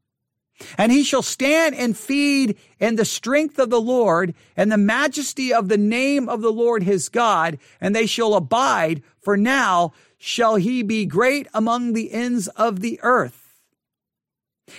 And 0.77 0.91
he 0.91 1.03
shall 1.03 1.21
stand 1.21 1.75
and 1.75 1.97
feed 1.97 2.57
in 2.79 2.95
the 2.95 3.05
strength 3.05 3.59
of 3.59 3.69
the 3.69 3.81
Lord 3.81 4.33
and 4.55 4.71
the 4.71 4.77
majesty 4.77 5.53
of 5.53 5.67
the 5.67 5.77
name 5.77 6.27
of 6.27 6.41
the 6.41 6.51
Lord 6.51 6.83
his 6.83 7.09
God, 7.09 7.59
and 7.79 7.95
they 7.95 8.05
shall 8.05 8.33
abide, 8.33 9.03
for 9.21 9.37
now 9.37 9.93
shall 10.17 10.55
he 10.55 10.83
be 10.83 11.05
great 11.05 11.47
among 11.53 11.93
the 11.93 12.11
ends 12.11 12.47
of 12.49 12.79
the 12.79 12.99
earth. 13.03 13.61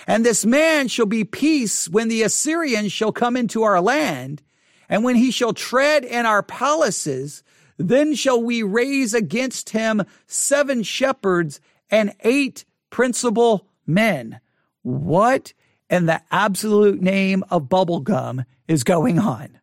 And 0.06 0.24
this 0.24 0.44
man 0.44 0.88
shall 0.88 1.06
be 1.06 1.24
peace 1.24 1.88
when 1.88 2.08
the 2.08 2.22
Assyrians 2.22 2.92
shall 2.92 3.12
come 3.12 3.36
into 3.36 3.62
our 3.62 3.80
land, 3.80 4.42
and 4.88 5.04
when 5.04 5.16
he 5.16 5.30
shall 5.30 5.52
tread 5.52 6.04
in 6.04 6.26
our 6.26 6.42
palaces, 6.42 7.42
then 7.78 8.14
shall 8.14 8.42
we 8.42 8.62
raise 8.62 9.14
against 9.14 9.70
him 9.70 10.02
seven 10.26 10.82
shepherds 10.82 11.60
and 11.90 12.14
eight 12.20 12.64
principal 12.90 13.66
men. 13.86 14.40
What 14.82 15.52
in 15.88 16.06
the 16.06 16.20
absolute 16.30 17.00
name 17.00 17.44
of 17.50 17.68
bubblegum 17.68 18.44
is 18.66 18.84
going 18.84 19.18
on? 19.18 19.57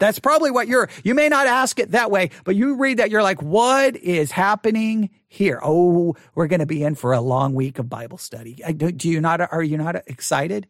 That's 0.00 0.18
probably 0.18 0.50
what 0.50 0.66
you're, 0.66 0.88
you 1.04 1.14
may 1.14 1.28
not 1.28 1.46
ask 1.46 1.78
it 1.78 1.92
that 1.92 2.10
way, 2.10 2.30
but 2.42 2.56
you 2.56 2.74
read 2.74 2.98
that, 2.98 3.10
you're 3.10 3.22
like, 3.22 3.40
what 3.40 3.94
is 3.94 4.32
happening 4.32 5.10
here? 5.28 5.60
Oh, 5.62 6.16
we're 6.34 6.48
going 6.48 6.60
to 6.60 6.66
be 6.66 6.82
in 6.82 6.96
for 6.96 7.12
a 7.12 7.20
long 7.20 7.54
week 7.54 7.78
of 7.78 7.88
Bible 7.88 8.18
study. 8.18 8.54
Do 8.54 9.08
you 9.08 9.20
not, 9.20 9.40
are 9.52 9.62
you 9.62 9.78
not 9.78 9.96
excited? 10.08 10.66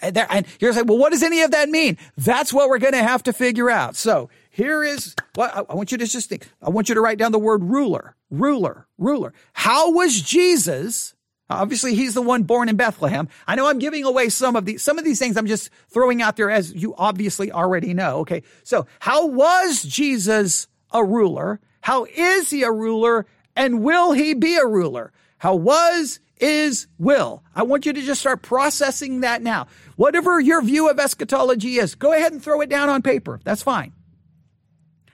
And 0.00 0.46
you're 0.58 0.72
like, 0.72 0.86
well, 0.86 0.96
what 0.96 1.12
does 1.12 1.22
any 1.22 1.42
of 1.42 1.50
that 1.50 1.68
mean? 1.68 1.98
That's 2.16 2.52
what 2.52 2.68
we're 2.68 2.78
going 2.78 2.94
to 2.94 3.02
have 3.02 3.24
to 3.24 3.32
figure 3.32 3.68
out. 3.68 3.94
So 3.94 4.30
here 4.48 4.82
is 4.82 5.14
what 5.34 5.54
I 5.54 5.74
want 5.74 5.92
you 5.92 5.98
to 5.98 6.06
just 6.06 6.28
think. 6.28 6.48
I 6.62 6.70
want 6.70 6.88
you 6.88 6.94
to 6.94 7.00
write 7.00 7.18
down 7.18 7.32
the 7.32 7.38
word 7.38 7.62
ruler, 7.62 8.16
ruler, 8.30 8.86
ruler. 8.96 9.34
How 9.52 9.90
was 9.90 10.22
Jesus? 10.22 11.14
Obviously, 11.60 11.94
he's 11.94 12.14
the 12.14 12.22
one 12.22 12.42
born 12.42 12.68
in 12.68 12.76
Bethlehem. 12.76 13.28
I 13.46 13.54
know 13.54 13.68
I'm 13.68 13.78
giving 13.78 14.04
away 14.04 14.28
some 14.28 14.56
of 14.56 14.64
these, 14.64 14.82
some 14.82 14.98
of 14.98 15.04
these 15.04 15.18
things 15.18 15.36
I'm 15.36 15.46
just 15.46 15.70
throwing 15.88 16.22
out 16.22 16.36
there 16.36 16.50
as 16.50 16.74
you 16.74 16.94
obviously 16.96 17.52
already 17.52 17.94
know. 17.94 18.18
Okay. 18.20 18.42
So 18.62 18.86
how 19.00 19.26
was 19.26 19.82
Jesus 19.82 20.66
a 20.90 21.04
ruler? 21.04 21.60
How 21.80 22.04
is 22.04 22.50
he 22.50 22.62
a 22.62 22.70
ruler? 22.70 23.26
And 23.56 23.82
will 23.82 24.12
he 24.12 24.34
be 24.34 24.56
a 24.56 24.66
ruler? 24.66 25.12
How 25.38 25.54
was, 25.54 26.20
is, 26.38 26.86
will. 26.98 27.42
I 27.54 27.62
want 27.62 27.86
you 27.86 27.92
to 27.92 28.02
just 28.02 28.20
start 28.20 28.42
processing 28.42 29.20
that 29.20 29.42
now. 29.42 29.68
Whatever 29.96 30.40
your 30.40 30.62
view 30.62 30.90
of 30.90 30.98
eschatology 30.98 31.76
is, 31.76 31.94
go 31.94 32.12
ahead 32.12 32.32
and 32.32 32.42
throw 32.42 32.60
it 32.60 32.68
down 32.68 32.88
on 32.88 33.02
paper. 33.02 33.40
That's 33.44 33.62
fine. 33.62 33.92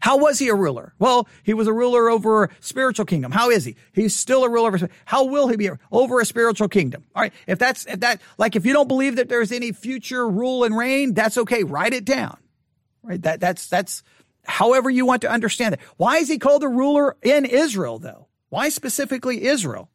How 0.00 0.16
was 0.18 0.38
he 0.38 0.48
a 0.48 0.54
ruler? 0.54 0.94
Well, 0.98 1.28
he 1.42 1.54
was 1.54 1.66
a 1.66 1.72
ruler 1.72 2.08
over 2.08 2.44
a 2.44 2.50
spiritual 2.60 3.06
kingdom. 3.06 3.32
How 3.32 3.50
is 3.50 3.64
he? 3.64 3.76
He's 3.92 4.14
still 4.14 4.44
a 4.44 4.48
ruler 4.48 4.68
over. 4.68 4.88
How 5.04 5.24
will 5.24 5.48
he 5.48 5.56
be 5.56 5.70
over 5.90 6.20
a 6.20 6.24
spiritual 6.24 6.68
kingdom? 6.68 7.04
All 7.14 7.22
right. 7.22 7.32
If 7.46 7.58
that's 7.58 7.86
if 7.86 8.00
that 8.00 8.20
like 8.38 8.54
if 8.54 8.64
you 8.64 8.72
don't 8.72 8.88
believe 8.88 9.16
that 9.16 9.28
there's 9.28 9.50
any 9.52 9.72
future 9.72 10.28
rule 10.28 10.64
and 10.64 10.76
reign, 10.76 11.14
that's 11.14 11.38
okay. 11.38 11.64
Write 11.64 11.94
it 11.94 12.04
down. 12.04 12.38
Right. 13.02 13.20
That 13.22 13.40
that's 13.40 13.66
that's 13.66 14.02
however 14.44 14.88
you 14.88 15.04
want 15.04 15.22
to 15.22 15.30
understand 15.30 15.74
it. 15.74 15.80
Why 15.96 16.18
is 16.18 16.28
he 16.28 16.38
called 16.38 16.62
a 16.62 16.68
ruler 16.68 17.16
in 17.22 17.44
Israel 17.44 17.98
though? 17.98 18.28
Why 18.50 18.68
specifically 18.68 19.44
Israel? 19.44 19.90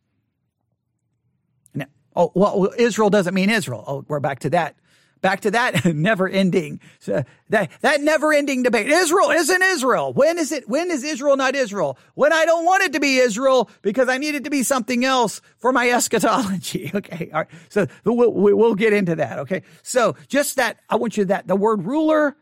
Now, 1.74 1.86
oh 2.16 2.32
well, 2.36 2.74
Israel 2.78 3.10
doesn't 3.10 3.34
mean 3.34 3.50
Israel. 3.50 3.84
Oh, 3.88 4.06
we're 4.08 4.20
back 4.20 4.40
to 4.40 4.50
that 4.52 4.76
back 5.24 5.39
to 5.42 5.51
that 5.51 5.86
never 5.96 6.30
ending, 6.30 6.80
uh, 7.12 7.24
that, 7.50 7.72
that 7.82 8.01
never 8.01 8.32
ending 8.32 8.62
debate. 8.62 8.88
Israel 8.88 9.32
isn't 9.32 9.63
Israel. 9.63 10.13
When 10.13 10.38
is 10.38 10.51
it, 10.51 10.70
when 10.70 10.92
is 10.92 11.03
Israel 11.03 11.36
not 11.38 11.56
Israel? 11.56 11.98
When 12.13 12.32
I 12.32 12.46
don't 12.46 12.65
want 12.65 12.84
it 12.84 12.94
to 12.94 13.00
be 13.00 13.18
Israel 13.18 13.72
because 13.82 14.10
I 14.10 14.20
need 14.20 14.36
it 14.36 14.44
to 14.44 14.51
be 14.51 14.62
something 14.62 15.03
else 15.03 15.42
for 15.58 15.72
my 15.72 15.89
eschatology. 15.89 16.92
Okay. 17.03 17.30
All 17.34 17.39
right. 17.39 17.48
So 17.70 17.88
we'll, 18.03 18.32
we'll 18.32 18.75
get 18.75 18.94
into 18.94 19.15
that. 19.15 19.39
Okay. 19.39 19.63
So 19.82 20.15
just 20.27 20.58
that, 20.58 20.80
I 20.89 20.98
want 20.98 21.18
you 21.18 21.25
that 21.25 21.48
the 21.48 21.56
word 21.56 21.86
ruler, 21.86 22.36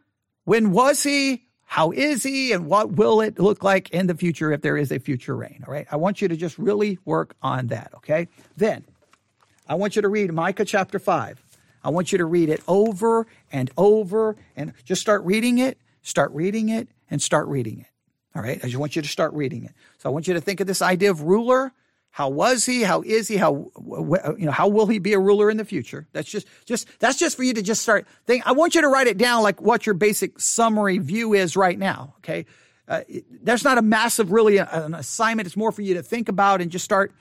when 0.45 0.71
was 0.71 1.03
he? 1.03 1.45
How 1.65 1.91
is 1.91 2.23
he? 2.23 2.51
And 2.51 2.65
what 2.65 2.93
will 2.93 3.21
it 3.21 3.39
look 3.39 3.63
like 3.63 3.91
in 3.91 4.07
the 4.07 4.15
future 4.15 4.51
if 4.51 4.61
there 4.61 4.77
is 4.77 4.91
a 4.91 4.99
future 4.99 5.35
reign? 5.35 5.63
All 5.67 5.71
right. 5.71 5.87
I 5.91 5.97
want 5.97 6.21
you 6.21 6.27
to 6.27 6.35
just 6.35 6.57
really 6.57 6.97
work 7.05 7.35
on 7.41 7.67
that. 7.67 7.91
Okay. 7.97 8.27
Then 8.57 8.83
I 9.67 9.75
want 9.75 9.95
you 9.95 10.01
to 10.01 10.09
read 10.09 10.33
Micah 10.33 10.65
chapter 10.65 10.99
five. 10.99 11.41
I 11.83 11.89
want 11.89 12.11
you 12.11 12.17
to 12.19 12.25
read 12.25 12.49
it 12.49 12.61
over 12.67 13.27
and 13.51 13.71
over 13.77 14.35
and 14.55 14.73
just 14.83 15.01
start 15.01 15.23
reading 15.23 15.57
it, 15.57 15.77
start 16.01 16.31
reading 16.31 16.69
it, 16.69 16.87
and 17.09 17.21
start 17.21 17.47
reading 17.47 17.79
it. 17.79 17.87
All 18.35 18.41
right. 18.41 18.59
I 18.63 18.67
just 18.67 18.77
want 18.77 18.95
you 18.95 19.01
to 19.01 19.07
start 19.07 19.33
reading 19.33 19.65
it. 19.65 19.71
So 19.97 20.09
I 20.09 20.13
want 20.13 20.27
you 20.27 20.33
to 20.33 20.41
think 20.41 20.59
of 20.59 20.67
this 20.67 20.81
idea 20.81 21.11
of 21.11 21.23
ruler. 21.23 21.73
How 22.11 22.29
was 22.29 22.65
he? 22.65 22.83
How 22.83 23.01
is 23.01 23.27
he? 23.27 23.37
How 23.37 23.71
you 24.37 24.45
know? 24.45 24.51
How 24.51 24.67
will 24.67 24.85
he 24.85 24.99
be 24.99 25.13
a 25.13 25.19
ruler 25.19 25.49
in 25.49 25.55
the 25.55 25.63
future? 25.63 26.07
That's 26.11 26.29
just 26.29 26.45
just 26.65 26.87
that's 26.99 27.17
just 27.17 27.37
for 27.37 27.43
you 27.43 27.53
to 27.53 27.61
just 27.61 27.81
start 27.81 28.05
think. 28.25 28.45
I 28.45 28.51
want 28.51 28.75
you 28.75 28.81
to 28.81 28.89
write 28.89 29.07
it 29.07 29.17
down 29.17 29.43
like 29.43 29.61
what 29.61 29.85
your 29.85 29.95
basic 29.95 30.37
summary 30.39 30.97
view 30.97 31.33
is 31.33 31.55
right 31.55 31.79
now. 31.79 32.15
Okay, 32.17 32.47
uh, 32.89 33.01
there's 33.41 33.63
not 33.63 33.77
a 33.77 33.81
massive 33.81 34.29
really 34.29 34.57
an 34.57 34.93
assignment. 34.93 35.45
It's 35.45 35.55
more 35.55 35.71
for 35.71 35.83
you 35.83 35.93
to 35.93 36.03
think 36.03 36.27
about 36.27 36.59
and 36.59 36.69
just 36.69 36.83
start 36.83 37.13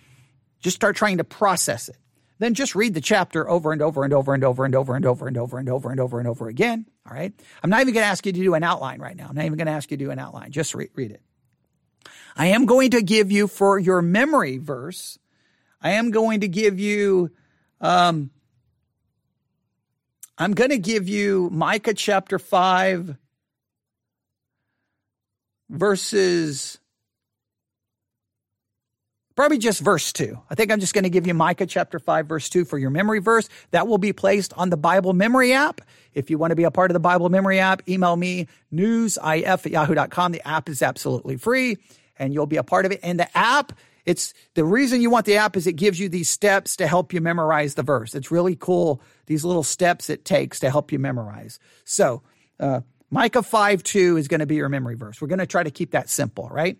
just 0.58 0.74
start 0.74 0.96
trying 0.96 1.18
to 1.18 1.24
process 1.24 1.88
it 1.88 1.96
then 2.40 2.54
just 2.54 2.74
read 2.74 2.94
the 2.94 3.02
chapter 3.02 3.48
over 3.48 3.70
and 3.70 3.82
over 3.82 4.02
and 4.02 4.12
over 4.14 4.32
and 4.32 4.42
over 4.42 4.64
and 4.64 4.74
over 4.74 4.94
and 4.96 5.06
over 5.06 5.26
and 5.28 5.38
over 5.38 5.58
and 5.58 5.68
over 5.68 5.90
and 5.90 6.00
over 6.00 6.18
and 6.18 6.26
over 6.26 6.48
again. 6.48 6.86
All 7.06 7.14
right. 7.14 7.32
I'm 7.62 7.68
not 7.68 7.82
even 7.82 7.92
going 7.92 8.02
to 8.02 8.08
ask 8.08 8.24
you 8.24 8.32
to 8.32 8.40
do 8.40 8.54
an 8.54 8.64
outline 8.64 8.98
right 8.98 9.14
now. 9.14 9.26
I'm 9.28 9.36
not 9.36 9.44
even 9.44 9.58
going 9.58 9.66
to 9.66 9.72
ask 9.72 9.90
you 9.90 9.98
to 9.98 10.04
do 10.04 10.10
an 10.10 10.18
outline. 10.18 10.50
Just 10.50 10.74
read, 10.74 10.90
it. 10.96 11.20
I 12.34 12.46
am 12.46 12.64
going 12.64 12.92
to 12.92 13.02
give 13.02 13.30
you 13.30 13.46
for 13.46 13.78
your 13.78 14.00
memory 14.00 14.56
verse. 14.56 15.18
I 15.82 15.92
am 15.92 16.10
going 16.10 16.40
to 16.40 16.48
give 16.48 16.80
you, 16.80 17.30
um, 17.80 18.30
I'm 20.38 20.54
going 20.54 20.70
to 20.70 20.78
give 20.78 21.08
you 21.08 21.50
Micah 21.52 21.94
chapter 21.94 22.38
5, 22.38 23.16
verses 25.68 26.79
Probably 29.36 29.58
just 29.58 29.80
verse 29.80 30.12
2. 30.12 30.38
I 30.50 30.54
think 30.54 30.70
I'm 30.70 30.80
just 30.80 30.92
going 30.92 31.04
to 31.04 31.10
give 31.10 31.26
you 31.26 31.34
Micah 31.34 31.66
chapter 31.66 31.98
5, 31.98 32.26
verse 32.26 32.48
2 32.48 32.64
for 32.64 32.78
your 32.78 32.90
memory 32.90 33.20
verse. 33.20 33.48
That 33.70 33.86
will 33.86 33.98
be 33.98 34.12
placed 34.12 34.52
on 34.54 34.70
the 34.70 34.76
Bible 34.76 35.12
Memory 35.12 35.52
app. 35.52 35.80
If 36.14 36.30
you 36.30 36.38
want 36.38 36.50
to 36.50 36.56
be 36.56 36.64
a 36.64 36.70
part 36.70 36.90
of 36.90 36.94
the 36.94 37.00
Bible 37.00 37.28
Memory 37.28 37.60
app, 37.60 37.88
email 37.88 38.16
me 38.16 38.48
newsif 38.72 39.46
at 39.46 39.70
yahoo.com. 39.70 40.32
The 40.32 40.46
app 40.46 40.68
is 40.68 40.82
absolutely 40.82 41.36
free 41.36 41.78
and 42.18 42.34
you'll 42.34 42.46
be 42.46 42.56
a 42.56 42.62
part 42.62 42.86
of 42.86 42.92
it. 42.92 43.00
And 43.02 43.18
the 43.18 43.36
app, 43.36 43.72
it's 44.04 44.34
the 44.54 44.64
reason 44.64 45.00
you 45.00 45.10
want 45.10 45.26
the 45.26 45.36
app 45.36 45.56
is 45.56 45.66
it 45.66 45.74
gives 45.74 45.98
you 45.98 46.08
these 46.08 46.28
steps 46.28 46.76
to 46.76 46.86
help 46.86 47.12
you 47.12 47.20
memorize 47.20 47.76
the 47.76 47.82
verse. 47.82 48.14
It's 48.14 48.30
really 48.30 48.56
cool, 48.56 49.00
these 49.26 49.44
little 49.44 49.62
steps 49.62 50.10
it 50.10 50.24
takes 50.24 50.60
to 50.60 50.70
help 50.70 50.92
you 50.92 50.98
memorize. 50.98 51.58
So, 51.84 52.22
uh, 52.58 52.80
Micah 53.10 53.42
5 53.42 53.82
2 53.82 54.16
is 54.18 54.28
going 54.28 54.40
to 54.40 54.46
be 54.46 54.56
your 54.56 54.68
memory 54.68 54.94
verse. 54.94 55.20
We're 55.20 55.28
going 55.28 55.40
to 55.40 55.46
try 55.46 55.62
to 55.62 55.70
keep 55.70 55.92
that 55.92 56.08
simple, 56.08 56.48
right? 56.48 56.78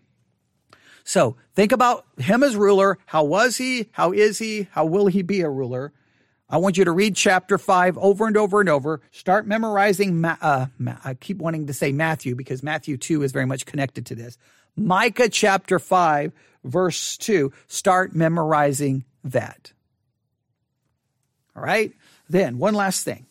So 1.04 1.36
think 1.54 1.72
about 1.72 2.06
him 2.18 2.42
as 2.42 2.56
ruler. 2.56 2.98
How 3.06 3.24
was 3.24 3.56
he? 3.56 3.88
How 3.92 4.12
is 4.12 4.38
he? 4.38 4.68
How 4.72 4.84
will 4.84 5.06
he 5.06 5.22
be 5.22 5.40
a 5.40 5.48
ruler? 5.48 5.92
I 6.48 6.56
want 6.56 6.76
you 6.76 6.84
to 6.84 6.90
read 6.90 7.14
chapter 7.14 7.58
five 7.58 7.96
over 7.98 8.26
and 8.26 8.36
over 8.36 8.60
and 8.60 8.68
over. 8.68 9.00
Start 9.12 9.46
memorizing. 9.46 10.24
Uh, 10.24 10.66
I 11.04 11.14
keep 11.14 11.38
wanting 11.38 11.68
to 11.68 11.72
say 11.72 11.92
Matthew 11.92 12.34
because 12.34 12.62
Matthew 12.62 12.96
2 12.96 13.22
is 13.22 13.30
very 13.30 13.46
much 13.46 13.66
connected 13.66 14.04
to 14.06 14.16
this. 14.16 14.36
Micah 14.76 15.28
chapter 15.28 15.78
5, 15.78 16.32
verse 16.64 17.16
2. 17.18 17.52
Start 17.68 18.16
memorizing 18.16 19.04
that. 19.22 19.72
All 21.54 21.62
right. 21.62 21.92
Then, 22.28 22.58
one 22.58 22.74
last 22.74 23.04
thing. 23.04 23.26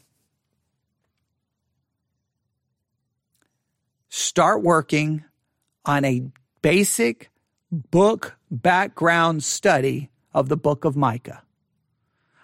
Start 4.07 4.63
working 4.63 5.25
on 5.85 6.05
a 6.05 6.23
basic 6.61 7.29
book 7.71 8.37
background 8.49 9.43
study 9.43 10.09
of 10.33 10.49
the 10.49 10.57
book 10.57 10.85
of 10.85 10.95
Micah. 10.95 11.43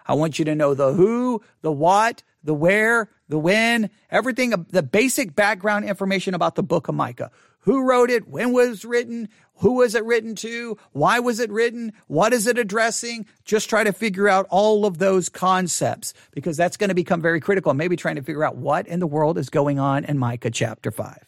I 0.07 0.13
want 0.13 0.37
you 0.37 0.45
to 0.45 0.55
know 0.55 0.73
the 0.73 0.93
who, 0.93 1.41
the 1.61 1.71
what, 1.71 2.23
the 2.43 2.53
where, 2.53 3.09
the 3.27 3.39
when, 3.39 3.89
everything, 4.11 4.51
the 4.69 4.83
basic 4.83 5.35
background 5.35 5.85
information 5.85 6.33
about 6.33 6.55
the 6.55 6.63
book 6.63 6.87
of 6.87 6.95
Micah. 6.95 7.31
who 7.65 7.83
wrote 7.83 8.11
it, 8.11 8.27
when 8.27 8.53
was 8.53 8.85
written, 8.85 9.27
who 9.55 9.73
was 9.73 9.95
it 9.95 10.05
written 10.05 10.35
to, 10.35 10.77
why 10.91 11.17
was 11.19 11.39
it 11.39 11.49
written, 11.49 11.91
what 12.07 12.31
is 12.31 12.45
it 12.45 12.59
addressing. 12.59 13.25
Just 13.43 13.69
try 13.69 13.83
to 13.83 13.91
figure 13.91 14.29
out 14.29 14.45
all 14.51 14.85
of 14.85 14.99
those 14.99 15.29
concepts 15.29 16.13
because 16.31 16.57
that's 16.57 16.77
going 16.77 16.89
to 16.89 16.95
become 16.95 17.21
very 17.21 17.39
critical. 17.39 17.73
Maybe 17.73 17.95
trying 17.95 18.17
to 18.17 18.21
figure 18.21 18.43
out 18.43 18.55
what 18.55 18.87
in 18.87 18.99
the 18.99 19.07
world 19.07 19.39
is 19.39 19.49
going 19.49 19.79
on 19.79 20.05
in 20.05 20.19
Micah 20.19 20.51
chapter 20.51 20.91
5. 20.91 21.25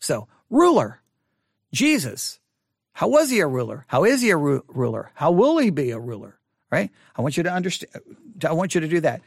So, 0.00 0.28
ruler, 0.48 1.02
Jesus. 1.76 2.40
How 2.94 3.08
was 3.08 3.28
he 3.28 3.40
a 3.40 3.46
ruler? 3.46 3.84
How 3.88 4.04
is 4.04 4.22
he 4.22 4.30
a 4.30 4.36
ru- 4.36 4.64
ruler? 4.68 5.10
How 5.14 5.30
will 5.30 5.58
he 5.58 5.68
be 5.68 5.90
a 5.90 5.98
ruler? 5.98 6.38
Right? 6.70 6.90
I 7.14 7.20
want 7.22 7.36
you 7.36 7.42
to 7.42 7.52
understand. 7.52 8.02
I 8.44 8.54
want 8.54 8.74
you 8.74 8.80
to 8.80 8.88
do 8.88 9.00
that. 9.00 9.20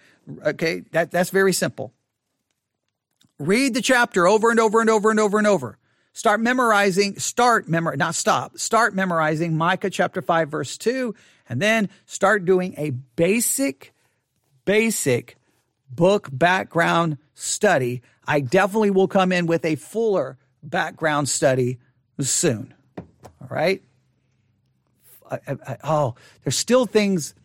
Okay, 0.45 0.81
that 0.91 1.11
that's 1.11 1.29
very 1.29 1.53
simple. 1.53 1.93
Read 3.37 3.75
the 3.75 3.81
chapter 3.81 4.27
over 4.27 4.49
and 4.49 4.59
over 4.59 4.81
and 4.81 4.89
over 4.89 5.11
and 5.11 5.19
over 5.19 5.37
and 5.37 5.47
over. 5.47 5.77
Start 6.11 6.41
memorizing, 6.41 7.19
start 7.19 7.69
memor 7.69 7.95
not 7.95 8.15
stop, 8.15 8.57
start 8.57 8.95
memorizing 8.95 9.55
Micah 9.55 9.91
chapter 9.91 10.21
5 10.21 10.49
verse 10.49 10.77
2 10.77 11.13
and 11.47 11.61
then 11.61 11.87
start 12.07 12.45
doing 12.45 12.73
a 12.77 12.89
basic 12.89 13.93
basic 14.65 15.37
book 15.89 16.27
background 16.31 17.19
study. 17.35 18.01
I 18.27 18.41
definitely 18.41 18.89
will 18.89 19.07
come 19.07 19.31
in 19.31 19.45
with 19.45 19.63
a 19.63 19.75
fuller 19.75 20.37
background 20.63 21.29
study 21.29 21.77
soon. 22.27 22.73
All 22.97 23.47
right? 23.49 23.81
I, 25.29 25.39
I, 25.47 25.77
oh, 25.83 26.15
there's 26.43 26.57
still 26.57 26.85
things 26.85 27.35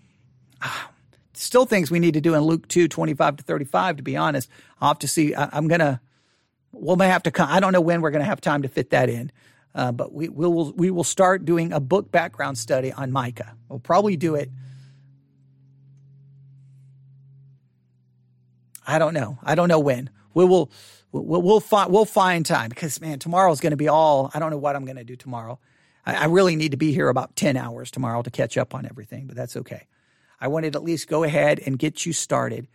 still 1.35 1.67
things 1.67 1.91
we 1.91 1.99
need 1.99 2.15
to 2.15 2.21
do 2.21 2.35
in 2.35 2.43
Luke 2.43 2.67
2, 2.69 2.89
25 2.89 3.37
to 3.37 3.45
35, 3.45 3.97
to 3.99 4.03
be 4.03 4.17
honest. 4.17 4.49
I'll 4.81 4.89
have 4.89 4.99
to 5.01 5.09
see. 5.09 5.35
I, 5.35 5.57
am 5.57 5.69
going 5.69 5.81
to, 5.81 6.01
we'll 6.73 6.97
may 6.97 7.09
have 7.09 7.25
to 7.25 7.31
come. 7.31 7.49
I 7.51 7.61
don't 7.61 7.73
know 7.73 7.81
when 7.81 8.01
we're 8.01 8.11
going 8.11 8.23
to 8.23 8.27
have 8.27 8.41
time 8.41 8.63
to 8.63 8.69
fit 8.69 8.91
that 8.91 9.09
in. 9.09 9.31
Uh, 9.75 9.91
but 9.91 10.13
we 10.13 10.29
will 10.29 10.73
we 10.73 10.89
will 10.93 11.03
start 11.03 11.45
doing 11.45 11.73
a 11.73 11.81
book 11.81 12.13
background 12.13 12.57
study 12.57 12.93
on 12.93 13.11
Micah. 13.11 13.57
We'll 13.69 13.81
probably 13.81 14.17
do 14.17 14.37
it. 14.37 14.49
I 18.87 19.01
don't 19.01 19.15
know. 19.15 19.39
I 19.43 19.57
don't 19.57 19.69
know 19.69 19.81
when. 19.81 20.11
We 20.33 20.45
will 20.45 20.71
we'll 21.23 21.43
we'll, 21.43 21.61
find 21.61 21.93
we'll 21.93 22.05
find 22.05 22.45
time 22.45 22.69
because 22.69 23.01
man, 23.01 23.19
tomorrow's 23.19 23.61
going 23.61 23.71
to 23.71 23.77
be 23.77 23.89
all. 23.89 24.31
I 24.35 24.39
don't 24.39 24.51
know 24.51 24.59
what 24.59 24.77
I'm 24.77 24.85
going 24.85 24.97
to 24.97 25.05
do 25.05 25.17
tomorrow. 25.17 25.59
I, 26.05 26.15
I 26.15 26.25
really 26.27 26.57
need 26.57 26.73
to 26.73 26.77
be 26.77 26.93
here 26.93 27.09
about 27.09 27.37
ten 27.37 27.57
hours 27.57 27.91
tomorrow 27.91 28.23
to 28.23 28.31
catch 28.31 28.59
up 28.59 28.75
on 28.75 28.87
everything, 28.87 29.27
but 29.27 29.37
that's 29.37 29.57
okay. 29.57 29.87
I 30.41 30.49
wanted 30.49 30.73
to 30.73 30.79
at 30.79 30.85
least 30.85 31.09
go 31.09 31.25
ahead 31.25 31.61
and 31.65 31.79
get 31.79 32.05
you 32.05 32.13
started. 32.13 32.69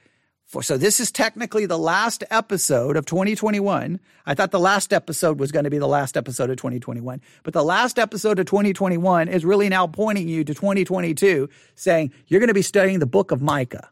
For, 0.50 0.64
so 0.64 0.78
this 0.78 1.00
is 1.00 1.12
technically 1.12 1.68
the 1.68 1.78
last 1.78 2.24
episode 2.32 2.98
of 2.98 3.06
2021. 3.06 4.00
I 4.26 4.34
thought 4.34 4.50
the 4.50 4.60
last 4.60 4.92
episode 4.92 5.40
was 5.40 5.52
going 5.52 5.66
to 5.66 5.70
be 5.70 5.78
the 5.78 5.88
last 5.88 6.18
episode 6.18 6.50
of 6.50 6.58
2021, 6.58 7.22
but 7.44 7.54
the 7.54 7.64
last 7.64 8.00
episode 8.00 8.40
of 8.40 8.48
2021 8.48 9.28
is 9.28 9.46
really 9.46 9.70
now 9.70 9.86
pointing 9.86 10.28
you 10.28 10.44
to 10.44 10.56
2022 10.56 11.50
saying 11.76 12.12
you're 12.26 12.40
going 12.40 12.48
to 12.48 12.56
be 12.56 12.64
studying 12.64 12.98
the 12.98 13.06
book 13.06 13.30
of 13.30 13.44
Micah. 13.44 13.92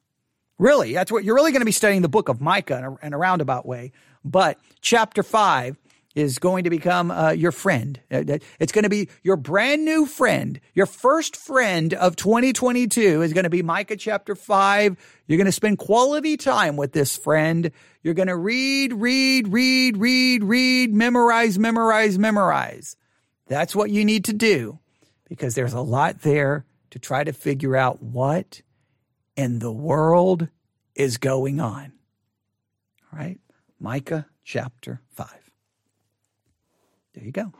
Really, 0.58 0.94
that's 0.94 1.12
what 1.12 1.24
you're 1.24 1.36
really 1.36 1.52
going 1.52 1.62
to 1.62 1.66
be 1.66 1.72
studying 1.72 2.02
the 2.02 2.10
book 2.10 2.30
of 2.30 2.42
Micah 2.42 2.80
in 2.80 2.84
a, 2.84 3.06
in 3.06 3.14
a 3.14 3.18
roundabout 3.20 3.68
way. 3.68 3.92
But 4.28 4.60
chapter 4.82 5.24
five 5.24 5.78
is 6.18 6.40
going 6.40 6.64
to 6.64 6.72
become 6.72 7.12
uh, 7.12 7.30
your 7.30 7.52
friend. 7.52 8.00
Uh, 8.12 8.24
it's 8.60 8.72
going 8.72 8.84
to 8.84 8.90
be 8.90 9.08
your 9.22 9.36
brand 9.36 9.86
new 9.86 10.08
friend. 10.08 10.60
Your 10.74 10.88
first 10.88 11.36
friend 11.36 11.94
of 11.94 12.16
2022 12.16 13.22
is 13.22 13.34
going 13.34 13.44
to 13.44 13.52
be 13.52 13.62
Micah 13.62 13.96
chapter 13.96 14.34
5. 14.34 14.98
You're 15.28 15.38
going 15.38 15.46
to 15.46 15.52
spend 15.52 15.78
quality 15.78 16.36
time 16.36 16.76
with 16.76 16.92
this 16.92 17.16
friend. 17.16 17.70
You're 18.02 18.16
going 18.16 18.30
to 18.30 18.36
read, 18.36 18.94
read, 18.94 19.50
read, 19.50 19.98
read, 19.98 20.44
read, 20.44 20.92
memorize, 20.92 21.60
memorize, 21.60 22.18
memorize. 22.18 22.98
That's 23.48 23.76
what 23.76 23.92
you 23.92 24.04
need 24.04 24.26
to 24.26 24.34
do 24.34 24.80
because 25.30 25.54
there's 25.54 25.74
a 25.74 25.82
lot 25.82 26.22
there 26.22 26.66
to 26.90 27.00
try 27.00 27.24
to 27.24 27.32
figure 27.32 27.76
out 27.76 28.02
what 28.02 28.62
in 29.36 29.60
the 29.60 29.72
world 29.72 30.48
is 30.96 31.18
going 31.18 31.60
on. 31.60 31.94
All 33.14 33.20
right? 33.20 33.40
Micah 33.80 34.28
chapter 34.44 35.02
5. 35.12 35.28
There 37.14 37.24
you 37.24 37.32
go. 37.32 37.54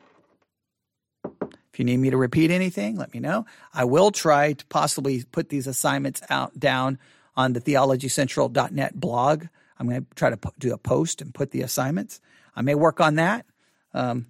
If 1.74 1.80
you 1.80 1.86
need 1.86 1.98
me 1.98 2.10
to 2.10 2.18
repeat 2.18 2.50
anything, 2.50 2.96
let 2.96 3.14
me 3.14 3.20
know. 3.20 3.46
I 3.74 3.86
will 3.86 4.12
try 4.12 4.54
to 4.54 4.66
possibly 4.66 5.24
put 5.24 5.50
these 5.50 5.68
assignments 5.68 6.22
out 6.30 6.60
down 6.60 6.98
on 7.36 7.54
the 7.54 7.62
theologycentral.net 7.62 9.00
blog. 9.00 9.46
I'm 9.80 9.88
going 9.88 10.06
to 10.06 10.08
try 10.16 10.32
to 10.32 10.40
do 10.58 10.74
a 10.74 10.78
post 10.78 11.22
and 11.22 11.34
put 11.34 11.52
the 11.52 11.62
assignments. 11.62 12.20
I 12.56 12.64
may 12.64 12.74
work 12.74 13.00
on 13.00 13.16
that. 13.16 13.46
Um, 13.94 14.26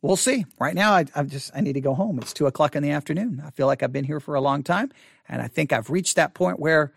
we'll 0.00 0.16
see. 0.16 0.46
Right 0.60 0.74
now, 0.74 0.92
I, 0.92 1.06
am 1.16 1.28
just 1.28 1.50
I 1.54 1.60
need 1.60 1.72
to 1.72 1.80
go 1.80 1.94
home. 1.94 2.18
It's 2.18 2.32
two 2.32 2.46
o'clock 2.46 2.76
in 2.76 2.84
the 2.84 2.92
afternoon. 2.92 3.42
I 3.44 3.50
feel 3.50 3.66
like 3.66 3.82
I've 3.82 3.92
been 3.92 4.04
here 4.04 4.20
for 4.20 4.36
a 4.36 4.40
long 4.40 4.62
time, 4.62 4.92
and 5.28 5.42
I 5.42 5.48
think 5.48 5.72
I've 5.72 5.90
reached 5.90 6.16
that 6.16 6.34
point 6.34 6.60
where 6.60 6.92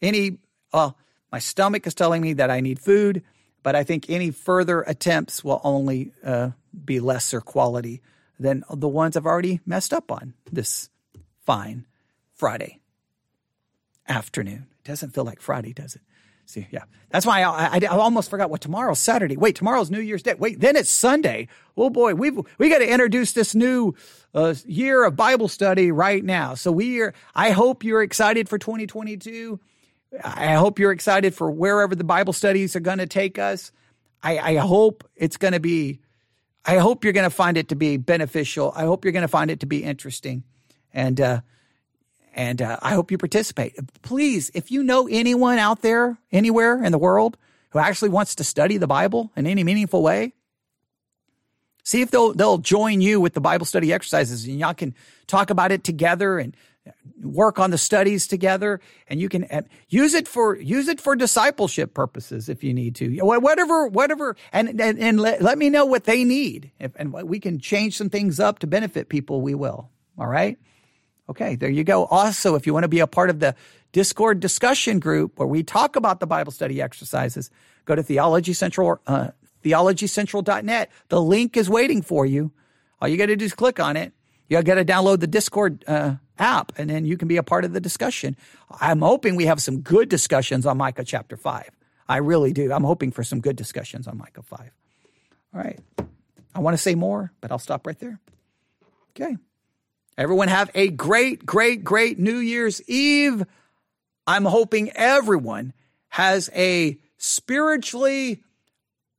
any 0.00 0.38
well, 0.72 0.96
my 1.30 1.38
stomach 1.38 1.86
is 1.86 1.94
telling 1.94 2.22
me 2.22 2.34
that 2.34 2.50
I 2.50 2.60
need 2.60 2.78
food, 2.78 3.22
but 3.62 3.74
I 3.74 3.84
think 3.84 4.08
any 4.08 4.30
further 4.30 4.82
attempts 4.82 5.44
will 5.44 5.60
only 5.64 6.12
uh, 6.24 6.50
be 6.84 7.00
lesser 7.00 7.40
quality 7.40 8.00
than 8.38 8.64
the 8.70 8.88
ones 8.88 9.16
I've 9.16 9.26
already 9.26 9.60
messed 9.66 9.92
up 9.92 10.10
on 10.10 10.34
this 10.50 10.88
fine 11.44 11.86
Friday 12.34 12.80
afternoon. 14.08 14.66
It 14.84 14.88
doesn't 14.88 15.10
feel 15.10 15.24
like 15.24 15.40
Friday, 15.40 15.72
does 15.72 15.94
it? 15.94 16.02
See, 16.46 16.66
yeah, 16.72 16.82
that's 17.10 17.24
why 17.24 17.42
I, 17.42 17.76
I, 17.76 17.80
I, 17.82 17.96
almost 17.96 18.28
forgot 18.28 18.50
what 18.50 18.60
tomorrow's 18.60 18.98
Saturday. 18.98 19.36
Wait, 19.36 19.54
tomorrow's 19.54 19.88
New 19.88 20.00
Year's 20.00 20.24
Day. 20.24 20.34
Wait, 20.34 20.58
then 20.58 20.74
it's 20.74 20.90
Sunday. 20.90 21.46
Oh 21.76 21.90
boy, 21.90 22.14
we've 22.14 22.36
we 22.58 22.68
got 22.68 22.78
to 22.78 22.90
introduce 22.90 23.34
this 23.34 23.54
new 23.54 23.94
uh, 24.34 24.54
year 24.66 25.04
of 25.04 25.14
Bible 25.14 25.46
study 25.46 25.92
right 25.92 26.24
now. 26.24 26.54
So 26.54 26.72
we 26.72 27.02
are. 27.02 27.14
I 27.36 27.50
hope 27.50 27.84
you're 27.84 28.02
excited 28.02 28.48
for 28.48 28.58
2022. 28.58 29.60
I 30.24 30.54
hope 30.54 30.78
you're 30.78 30.92
excited 30.92 31.34
for 31.34 31.50
wherever 31.50 31.94
the 31.94 32.04
Bible 32.04 32.32
studies 32.32 32.74
are 32.74 32.80
going 32.80 32.98
to 32.98 33.06
take 33.06 33.38
us. 33.38 33.72
I, 34.22 34.38
I 34.38 34.56
hope 34.56 35.08
it's 35.16 35.36
going 35.36 35.54
to 35.54 35.60
be 35.60 36.00
I 36.64 36.76
hope 36.76 37.04
you're 37.04 37.12
going 37.12 37.28
to 37.28 37.34
find 37.34 37.56
it 37.56 37.68
to 37.68 37.74
be 37.74 37.96
beneficial. 37.96 38.72
I 38.74 38.82
hope 38.82 39.04
you're 39.04 39.12
going 39.12 39.22
to 39.22 39.28
find 39.28 39.50
it 39.50 39.60
to 39.60 39.66
be 39.66 39.82
interesting. 39.82 40.44
And, 40.92 41.20
uh, 41.20 41.40
and 42.34 42.60
uh, 42.60 42.78
I 42.82 42.90
hope 42.90 43.10
you 43.10 43.18
participate. 43.18 43.76
Please, 44.02 44.50
if 44.54 44.70
you 44.70 44.82
know 44.82 45.08
anyone 45.08 45.58
out 45.58 45.82
there, 45.82 46.18
anywhere 46.30 46.82
in 46.82 46.92
the 46.92 46.98
world, 46.98 47.36
who 47.70 47.78
actually 47.78 48.10
wants 48.10 48.34
to 48.36 48.44
study 48.44 48.76
the 48.76 48.86
Bible 48.86 49.30
in 49.36 49.46
any 49.46 49.64
meaningful 49.64 50.02
way, 50.02 50.34
see 51.82 52.02
if 52.02 52.10
they'll 52.10 52.34
they'll 52.34 52.58
join 52.58 53.00
you 53.00 53.20
with 53.20 53.34
the 53.34 53.40
Bible 53.40 53.64
study 53.64 53.92
exercises, 53.92 54.44
and 54.44 54.58
y'all 54.58 54.74
can 54.74 54.94
talk 55.26 55.50
about 55.50 55.72
it 55.72 55.82
together 55.82 56.38
and 56.38 56.56
work 57.22 57.58
on 57.58 57.70
the 57.70 57.78
studies 57.78 58.26
together 58.26 58.80
and 59.08 59.20
you 59.20 59.28
can 59.28 59.46
use 59.88 60.14
it 60.14 60.26
for 60.26 60.56
use 60.56 60.88
it 60.88 61.00
for 61.00 61.14
discipleship 61.14 61.94
purposes 61.94 62.48
if 62.48 62.64
you 62.64 62.72
need 62.72 62.94
to. 62.96 63.18
Whatever 63.18 63.86
whatever 63.86 64.36
and 64.52 64.80
and, 64.80 64.98
and 64.98 65.20
let, 65.20 65.42
let 65.42 65.58
me 65.58 65.70
know 65.70 65.84
what 65.84 66.04
they 66.04 66.24
need. 66.24 66.70
If, 66.78 66.92
and 66.96 67.12
we 67.12 67.40
can 67.40 67.58
change 67.58 67.96
some 67.96 68.08
things 68.08 68.40
up 68.40 68.60
to 68.60 68.66
benefit 68.66 69.08
people 69.08 69.40
we 69.42 69.54
will. 69.54 69.90
All 70.18 70.26
right? 70.26 70.58
Okay 71.28 71.56
there 71.56 71.70
you 71.70 71.84
go. 71.84 72.06
Also 72.06 72.54
if 72.54 72.66
you 72.66 72.72
want 72.72 72.84
to 72.84 72.88
be 72.88 73.00
a 73.00 73.06
part 73.06 73.30
of 73.30 73.40
the 73.40 73.54
discord 73.92 74.40
discussion 74.40 74.98
group 74.98 75.38
where 75.38 75.48
we 75.48 75.62
talk 75.62 75.96
about 75.96 76.20
the 76.20 76.26
bible 76.26 76.52
study 76.52 76.80
exercises 76.80 77.50
go 77.84 77.94
to 77.94 78.02
theology 78.02 78.52
central 78.52 79.00
uh, 79.06 79.28
theologycentral.net 79.64 80.90
the 81.08 81.20
link 81.20 81.56
is 81.56 81.68
waiting 81.68 82.02
for 82.02 82.24
you. 82.24 82.52
All 83.00 83.08
you 83.08 83.16
got 83.16 83.26
to 83.26 83.36
do 83.36 83.44
is 83.44 83.54
click 83.54 83.80
on 83.80 83.96
it. 83.96 84.12
You 84.48 84.60
got 84.62 84.74
to 84.74 84.84
download 84.84 85.20
the 85.20 85.26
discord 85.26 85.84
uh, 85.86 86.16
app, 86.40 86.72
and 86.76 86.90
then 86.90 87.04
you 87.04 87.16
can 87.16 87.28
be 87.28 87.36
a 87.36 87.42
part 87.42 87.64
of 87.64 87.72
the 87.72 87.80
discussion. 87.80 88.36
I'm 88.80 89.00
hoping 89.00 89.36
we 89.36 89.46
have 89.46 89.60
some 89.62 89.80
good 89.80 90.08
discussions 90.08 90.66
on 90.66 90.78
Micah 90.78 91.04
chapter 91.04 91.36
5. 91.36 91.70
I 92.08 92.16
really 92.16 92.52
do. 92.52 92.72
I'm 92.72 92.84
hoping 92.84 93.12
for 93.12 93.22
some 93.22 93.40
good 93.40 93.56
discussions 93.56 94.08
on 94.08 94.18
Micah 94.18 94.42
5. 94.42 94.70
All 95.54 95.60
right. 95.60 95.78
I 96.54 96.58
want 96.58 96.74
to 96.74 96.82
say 96.82 96.94
more, 96.94 97.32
but 97.40 97.52
I'll 97.52 97.58
stop 97.58 97.86
right 97.86 97.98
there. 97.98 98.18
Okay. 99.10 99.36
Everyone 100.18 100.48
have 100.48 100.70
a 100.74 100.88
great, 100.88 101.46
great, 101.46 101.84
great 101.84 102.18
New 102.18 102.38
Year's 102.38 102.82
Eve. 102.88 103.44
I'm 104.26 104.44
hoping 104.44 104.90
everyone 104.90 105.72
has 106.08 106.50
a 106.54 106.98
spiritually 107.16 108.42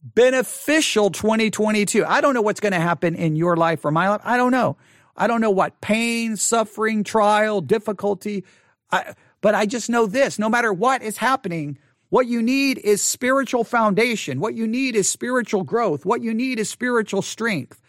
beneficial 0.04 1.10
2022. 1.10 2.06
I 2.06 2.22
don't 2.22 2.34
know 2.34 2.42
what's 2.42 2.60
going 2.60 2.74
to 2.74 2.80
happen 2.80 3.16
in 3.16 3.36
your 3.36 3.56
life 3.56 3.86
or 3.86 3.92
my 3.92 4.10
life. 4.10 4.22
I 4.24 4.38
don't 4.38 4.52
know. 4.52 4.78
I 5.16 5.28
don't 5.28 5.42
know 5.42 5.52
what 5.52 5.82
pain, 5.82 6.38
suffering, 6.38 7.04
trial, 7.04 7.62
difficulty. 7.62 8.44
I, 8.92 9.14
but 9.42 9.56
I 9.56 9.66
just 9.66 9.90
know 9.90 10.06
this 10.06 10.40
no 10.40 10.50
matter 10.50 10.72
what 10.74 11.02
is 11.02 11.18
happening, 11.18 11.78
what 12.10 12.28
you 12.28 12.42
need 12.42 12.78
is 12.80 13.02
spiritual 13.02 13.64
foundation. 13.64 14.40
What 14.40 14.54
you 14.54 14.68
need 14.68 14.96
is 14.96 15.08
spiritual 15.08 15.64
growth. 15.64 16.06
What 16.06 16.22
you 16.22 16.34
need 16.34 16.60
is 16.60 16.70
spiritual 16.70 17.22
strength. 17.22 17.82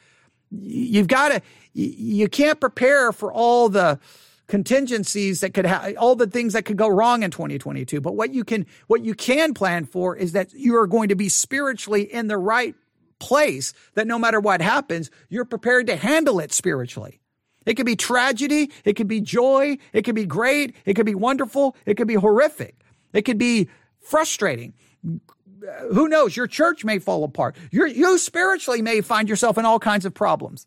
You've 0.50 1.08
got 1.08 1.28
to, 1.28 1.42
you 1.72 2.28
can't 2.28 2.61
prepare 2.61 3.12
for 3.12 3.32
all 3.32 3.68
the 3.68 3.98
contingencies 4.46 5.40
that 5.40 5.54
could 5.54 5.64
have 5.64 5.96
all 5.96 6.14
the 6.14 6.26
things 6.26 6.52
that 6.52 6.64
could 6.64 6.76
go 6.76 6.88
wrong 6.88 7.22
in 7.22 7.30
2022 7.30 8.02
but 8.02 8.14
what 8.14 8.35
you 8.35 8.44
can 8.44 8.66
what 8.87 9.02
you 9.02 9.14
can 9.14 9.54
plan 9.54 9.87
for 9.87 10.14
is 10.14 10.32
that 10.32 10.52
you 10.52 10.76
are 10.76 10.87
going 10.87 11.08
to 11.08 11.14
be 11.14 11.26
spiritually 11.26 12.02
in 12.02 12.26
the 12.26 12.37
right 12.37 12.74
place 13.22 13.72
that 13.94 14.08
no 14.08 14.18
matter 14.18 14.40
what 14.40 14.61
happens, 14.61 15.11
you're 15.28 15.44
prepared 15.44 15.87
to 15.87 15.96
handle 15.96 16.40
it 16.40 16.52
spiritually. 16.52 17.20
It 17.64 17.74
could 17.74 17.87
be 17.87 17.94
tragedy. 17.94 18.72
It 18.85 18.94
could 18.94 19.06
be 19.06 19.20
joy. 19.20 19.78
It 19.92 20.02
could 20.02 20.16
be 20.16 20.26
great. 20.26 20.74
It 20.85 20.94
could 20.94 21.06
be 21.06 21.14
wonderful. 21.14 21.76
It 21.87 21.96
could 21.96 22.08
be 22.08 22.14
horrific. 22.14 22.74
It 23.12 23.22
could 23.22 23.38
be 23.38 23.68
frustrating. 24.00 24.74
Uh, 25.06 25.94
who 25.94 26.08
knows? 26.08 26.37
Your 26.37 26.48
church 26.48 26.85
may 26.85 26.98
fall 26.98 27.22
apart. 27.22 27.56
You're, 27.70 27.87
you 27.87 28.18
spiritually 28.18 28.82
may 28.82 29.00
find 29.00 29.28
yourself 29.28 29.56
in 29.58 29.64
all 29.64 29.78
kinds 29.78 30.04
of 30.04 30.12
problems. 30.12 30.66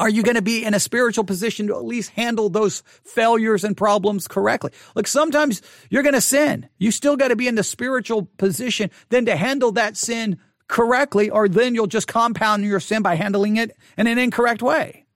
Are 0.00 0.08
you 0.08 0.22
going 0.22 0.36
to 0.36 0.42
be 0.42 0.64
in 0.64 0.74
a 0.74 0.80
spiritual 0.80 1.24
position 1.24 1.68
to 1.68 1.76
at 1.76 1.84
least 1.84 2.10
handle 2.10 2.48
those 2.48 2.82
failures 3.04 3.62
and 3.62 3.76
problems 3.76 4.26
correctly? 4.26 4.72
Look, 4.96 5.06
sometimes 5.06 5.62
you're 5.90 6.02
going 6.02 6.14
to 6.14 6.20
sin. 6.20 6.68
You 6.78 6.90
still 6.90 7.16
got 7.16 7.28
to 7.28 7.36
be 7.36 7.46
in 7.46 7.54
the 7.54 7.62
spiritual 7.62 8.28
position 8.36 8.90
then 9.10 9.26
to 9.26 9.36
handle 9.36 9.72
that 9.72 9.96
sin 9.96 10.38
correctly, 10.68 11.30
or 11.30 11.48
then 11.48 11.74
you'll 11.74 11.86
just 11.86 12.08
compound 12.08 12.64
your 12.64 12.80
sin 12.80 13.02
by 13.02 13.14
handling 13.14 13.56
it 13.56 13.76
in 13.96 14.06
an 14.06 14.18
incorrect 14.18 14.62
way. 14.62 15.06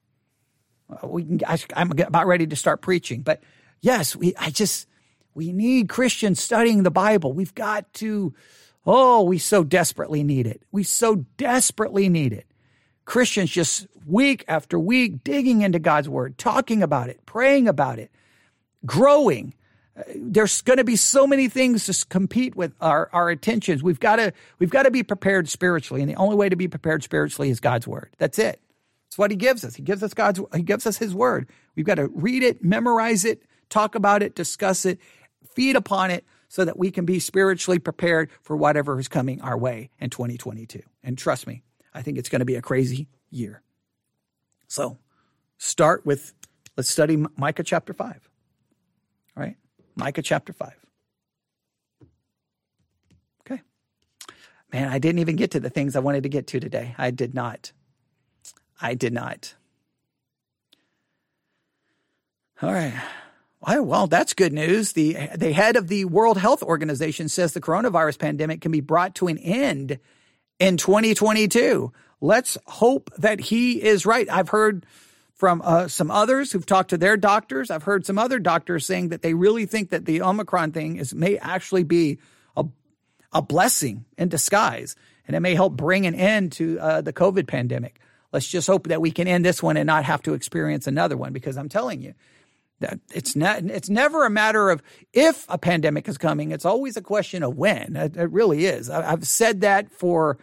Uh, 0.89 1.07
we 1.07 1.25
can, 1.25 1.41
I, 1.47 1.59
I'm 1.75 1.91
about 1.93 2.27
ready 2.27 2.47
to 2.47 2.57
start 2.57 2.83
preaching, 2.83 3.23
but 3.23 3.43
yes, 3.81 4.15
we, 4.15 4.35
I 4.37 4.51
just, 4.51 4.87
we 5.35 5.53
need 5.53 5.89
Christians 5.89 6.41
studying 6.41 6.83
the 6.83 6.91
Bible. 6.91 7.33
We've 7.33 7.55
got 7.55 7.93
to, 7.95 8.35
oh, 8.87 9.23
we 9.23 9.39
so 9.39 9.65
desperately 9.65 10.23
need 10.23 10.47
it. 10.47 10.63
We 10.73 10.83
so 10.83 11.27
desperately 11.37 12.09
need 12.09 12.33
it. 12.33 12.47
Christians 13.05 13.51
just 13.51 13.87
week 14.07 14.45
after 14.47 14.79
week 14.79 15.25
digging 15.25 15.63
into 15.63 15.79
God's 15.79 16.09
word, 16.09 16.39
talking 16.39 16.83
about 16.83 17.09
it, 17.09 17.25
praying 17.27 17.67
about 17.67 17.99
it, 17.99 18.11
growing. 18.87 19.55
There's 20.15 20.63
going 20.63 20.79
to 20.79 20.85
be 20.85 20.97
so 20.97 21.27
many 21.27 21.49
things 21.49 21.87
to 21.87 22.07
compete 22.07 22.55
with 22.55 22.73
our, 22.81 23.09
our 23.13 23.31
attentions. 23.31 23.83
We've 23.83 24.01
got 24.01 24.17
to 24.17 24.33
we've 24.59 24.71
got 24.71 24.85
to 24.85 24.91
be 24.91 25.03
prepared 25.03 25.49
spiritually, 25.49 26.03
and 26.03 26.11
the 26.11 26.17
only 26.17 26.37
way 26.37 26.49
to 26.49 26.57
be 26.57 26.69
prepared 26.69 27.03
spiritually 27.03 27.51
is 27.51 27.61
God's 27.61 27.87
word. 27.87 28.11
That's 28.19 28.39
it. 28.39 28.61
It's 29.09 29.19
what 29.19 29.31
He 29.31 29.37
gives 29.37 29.65
us. 29.65 29.75
He 29.75 29.83
gives 29.83 30.03
us 30.03 30.15
God's 30.15 30.41
He 30.55 30.63
gives 30.63 30.87
us 30.87 30.99
His 30.99 31.15
word. 31.15 31.49
We've 31.75 31.87
got 31.87 31.97
to 31.97 32.09
read 32.09 32.43
it, 32.43 32.65
memorize 32.65 33.25
it, 33.25 33.43
talk 33.69 33.95
about 33.95 34.23
it, 34.23 34.35
discuss 34.35 34.85
it, 34.85 35.01
feed 35.55 35.77
upon 35.77 36.11
it, 36.11 36.25
so 36.49 36.65
that 36.65 36.77
we 36.77 36.91
can 36.91 37.05
be 37.05 37.21
spiritually 37.21 37.79
prepared 37.79 38.31
for 38.43 38.57
whatever 38.57 38.99
is 38.99 39.09
coming 39.09 39.41
our 39.41 39.57
way 39.57 39.91
in 40.01 40.11
2022. 40.11 40.81
And 41.03 41.17
trust 41.17 41.47
me, 41.47 41.63
I 41.95 42.03
think 42.03 42.19
it's 42.19 42.29
going 42.29 42.41
to 42.41 42.45
be 42.45 42.57
a 42.57 42.63
crazy 42.63 43.09
year. 43.31 43.63
So 44.67 44.99
start 45.59 46.05
with, 46.05 46.35
let's 46.77 46.91
study 46.91 47.25
Micah 47.37 47.63
chapter 47.63 47.93
5. 47.93 48.29
All 49.37 49.43
right? 49.43 49.57
Micah 50.01 50.23
chapter 50.23 50.55
5. 50.55 50.73
Okay. 53.43 53.61
Man, 54.73 54.89
I 54.89 54.99
didn't 54.99 55.19
even 55.19 55.37
get 55.37 55.51
to 55.51 55.61
the 55.61 55.69
things 55.69 55.95
I 55.95 56.01
wanted 56.01 56.23
to 56.23 56.31
get 56.31 56.47
to 56.49 56.61
today. 56.61 56.95
I 56.97 57.11
did 57.11 57.35
not. 57.35 57.73
I 58.81 58.95
did 58.95 59.13
not. 59.13 59.55
All 62.63 62.73
right. 62.73 62.95
Well, 63.63 64.07
that's 64.07 64.33
good 64.33 64.55
news. 64.55 64.93
The, 64.93 65.29
the 65.37 65.53
head 65.53 65.77
of 65.77 65.89
the 65.89 66.07
World 66.07 66.39
Health 66.39 66.63
Organization 66.63 67.29
says 67.29 67.53
the 67.53 67.61
coronavirus 67.61 68.19
pandemic 68.19 68.63
can 68.63 68.73
be 68.73 68.81
brought 68.81 69.15
to 69.17 69.27
an 69.27 69.37
end 69.37 69.99
in 70.59 70.79
2022. 70.79 71.93
Let's 72.23 72.57
hope 72.67 73.11
that 73.19 73.39
he 73.39 73.83
is 73.83 74.07
right. 74.07 74.27
I've 74.31 74.49
heard 74.49 74.87
from 75.41 75.63
uh, 75.65 75.89
some 75.89 76.11
others 76.11 76.53
who've 76.53 76.67
talked 76.67 76.91
to 76.91 76.99
their 76.99 77.17
doctors. 77.17 77.71
I've 77.71 77.85
heard 77.85 78.05
some 78.05 78.19
other 78.19 78.39
doctors 78.39 78.85
saying 78.85 79.09
that 79.09 79.23
they 79.23 79.33
really 79.33 79.65
think 79.65 79.89
that 79.89 80.05
the 80.05 80.21
Omicron 80.21 80.73
thing 80.73 80.99
is 80.99 81.15
may 81.15 81.39
actually 81.39 81.83
be 81.83 82.19
a, 82.59 82.67
a 83.33 83.41
blessing 83.41 84.05
in 84.19 84.29
disguise, 84.29 84.97
and 85.27 85.35
it 85.35 85.41
may 85.41 85.55
help 85.55 85.73
bring 85.73 86.07
an 86.07 86.15
end 86.15 86.53
to 86.53 86.79
uh, 86.79 87.01
the 87.01 87.15
COVID 87.15 87.49
pandemic. 87.49 88.01
Let's 88.35 88.47
just 88.47 88.67
hope 88.67 88.89
that 88.89 89.01
we 89.01 89.11
can 89.11 89.27
end 89.27 89.43
this 89.43 89.63
one 89.63 89.79
and 89.79 89.87
not 89.87 90.05
have 90.05 90.21
to 90.25 90.35
experience 90.35 90.87
another 90.87 91.17
one. 91.17 91.33
Because 91.33 91.57
I'm 91.57 91.71
telling 91.71 92.03
you, 92.03 92.13
that 92.81 93.01
it's 93.15 93.35
not. 93.35 93.65
It's 93.65 93.89
never 93.89 94.27
a 94.27 94.31
matter 94.31 94.69
of 94.69 94.83
if 95.15 95.47
a 95.49 95.57
pandemic 95.57 96.07
is 96.07 96.19
coming. 96.19 96.51
It's 96.51 96.67
always 96.67 96.99
a 96.99 97.03
question 97.03 97.43
of 97.43 97.57
when. 97.57 97.97
It, 97.97 98.15
it 98.15 98.31
really 98.31 98.67
is. 98.67 98.91
I, 98.91 99.11
I've 99.11 99.27
said 99.27 99.63
that 99.63 99.91
for 99.91 100.37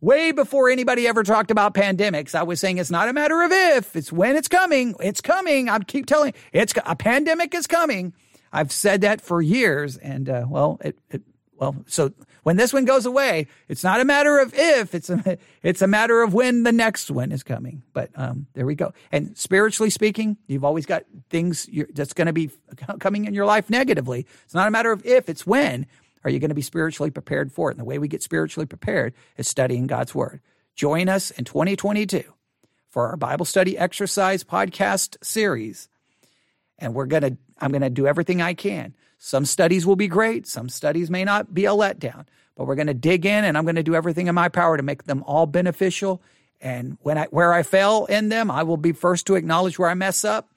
Way 0.00 0.30
before 0.30 0.70
anybody 0.70 1.08
ever 1.08 1.24
talked 1.24 1.50
about 1.50 1.74
pandemics, 1.74 2.34
I 2.34 2.44
was 2.44 2.60
saying 2.60 2.78
it's 2.78 2.90
not 2.90 3.08
a 3.08 3.12
matter 3.12 3.42
of 3.42 3.50
if, 3.50 3.96
it's 3.96 4.12
when 4.12 4.36
it's 4.36 4.46
coming. 4.46 4.94
It's 5.00 5.20
coming. 5.20 5.68
I 5.68 5.80
keep 5.80 6.06
telling 6.06 6.34
it's 6.52 6.72
a 6.86 6.94
pandemic 6.94 7.52
is 7.52 7.66
coming. 7.66 8.12
I've 8.52 8.70
said 8.70 9.00
that 9.00 9.20
for 9.20 9.42
years, 9.42 9.96
and 9.96 10.28
uh, 10.28 10.46
well, 10.48 10.78
it, 10.82 10.98
it 11.10 11.22
well, 11.56 11.74
so 11.86 12.12
when 12.44 12.56
this 12.56 12.72
one 12.72 12.84
goes 12.84 13.06
away, 13.06 13.48
it's 13.66 13.82
not 13.82 14.00
a 14.00 14.04
matter 14.04 14.38
of 14.38 14.54
if, 14.54 14.94
it's 14.94 15.10
a, 15.10 15.36
it's 15.62 15.82
a 15.82 15.88
matter 15.88 16.22
of 16.22 16.32
when 16.32 16.62
the 16.62 16.72
next 16.72 17.10
one 17.10 17.32
is 17.32 17.42
coming. 17.42 17.82
But 17.92 18.10
um, 18.14 18.46
there 18.54 18.64
we 18.64 18.76
go. 18.76 18.92
And 19.10 19.36
spiritually 19.36 19.90
speaking, 19.90 20.36
you've 20.46 20.64
always 20.64 20.86
got 20.86 21.04
things 21.28 21.68
that's 21.92 22.12
going 22.12 22.26
to 22.28 22.32
be 22.32 22.50
coming 23.00 23.24
in 23.24 23.34
your 23.34 23.46
life 23.46 23.68
negatively. 23.68 24.26
It's 24.44 24.54
not 24.54 24.68
a 24.68 24.70
matter 24.70 24.92
of 24.92 25.04
if, 25.04 25.28
it's 25.28 25.46
when. 25.46 25.86
Are 26.24 26.30
you 26.30 26.38
going 26.38 26.50
to 26.50 26.54
be 26.54 26.62
spiritually 26.62 27.10
prepared 27.10 27.52
for 27.52 27.70
it? 27.70 27.74
And 27.74 27.80
the 27.80 27.84
way 27.84 27.98
we 27.98 28.08
get 28.08 28.22
spiritually 28.22 28.66
prepared 28.66 29.14
is 29.36 29.48
studying 29.48 29.86
God's 29.86 30.14
Word. 30.14 30.40
Join 30.74 31.08
us 31.08 31.30
in 31.30 31.44
2022 31.44 32.22
for 32.88 33.08
our 33.08 33.16
Bible 33.16 33.44
study 33.44 33.76
exercise 33.76 34.44
podcast 34.44 35.16
series. 35.22 35.88
And 36.78 36.94
we're 36.94 37.06
going 37.06 37.22
to, 37.22 37.36
I'm 37.60 37.70
going 37.70 37.82
to 37.82 37.90
do 37.90 38.06
everything 38.06 38.40
I 38.40 38.54
can. 38.54 38.94
Some 39.18 39.44
studies 39.44 39.84
will 39.84 39.96
be 39.96 40.08
great. 40.08 40.46
Some 40.46 40.68
studies 40.68 41.10
may 41.10 41.24
not 41.24 41.52
be 41.52 41.64
a 41.64 41.70
letdown, 41.70 42.26
but 42.56 42.66
we're 42.66 42.76
going 42.76 42.86
to 42.86 42.94
dig 42.94 43.26
in 43.26 43.44
and 43.44 43.58
I'm 43.58 43.64
going 43.64 43.76
to 43.76 43.82
do 43.82 43.96
everything 43.96 44.28
in 44.28 44.34
my 44.34 44.48
power 44.48 44.76
to 44.76 44.82
make 44.82 45.04
them 45.04 45.24
all 45.26 45.46
beneficial. 45.46 46.22
And 46.60 46.96
when 47.02 47.18
I, 47.18 47.24
where 47.26 47.52
I 47.52 47.62
fail 47.62 48.06
in 48.06 48.28
them, 48.28 48.50
I 48.50 48.62
will 48.62 48.76
be 48.76 48.92
first 48.92 49.26
to 49.26 49.34
acknowledge 49.34 49.78
where 49.78 49.90
I 49.90 49.94
mess 49.94 50.24
up, 50.24 50.48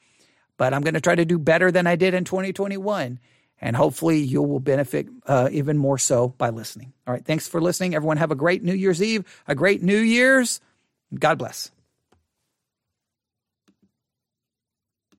but 0.58 0.74
I'm 0.74 0.82
going 0.82 0.94
to 0.94 1.02
try 1.02 1.16
to 1.16 1.26
do 1.26 1.40
better 1.40 1.72
than 1.72 1.88
I 1.88 1.96
did 1.96 2.14
in 2.14 2.24
2021 2.24 3.20
and 3.62 3.76
hopefully 3.76 4.20
you 4.20 4.42
will 4.42 4.60
benefit 4.60 5.08
uh, 5.28 5.50
even 5.52 5.78
more 5.78 5.98
so 5.98 6.30
by 6.30 6.50
listening. 6.50 6.94
All 7.08 7.14
right. 7.14 7.24
Thanks 7.24 7.48
for 7.48 7.62
listening. 7.62 7.96
Everyone 7.96 8.18
have 8.18 8.32
a 8.32 8.36
great 8.36 8.64
New 8.64 8.74
Year's 8.74 9.02
Eve, 9.02 9.24
a 9.48 9.56
great 9.56 9.84
New 9.84 10.00
Year's. 10.00 10.60
God 11.18 11.38
bless. 11.38 11.72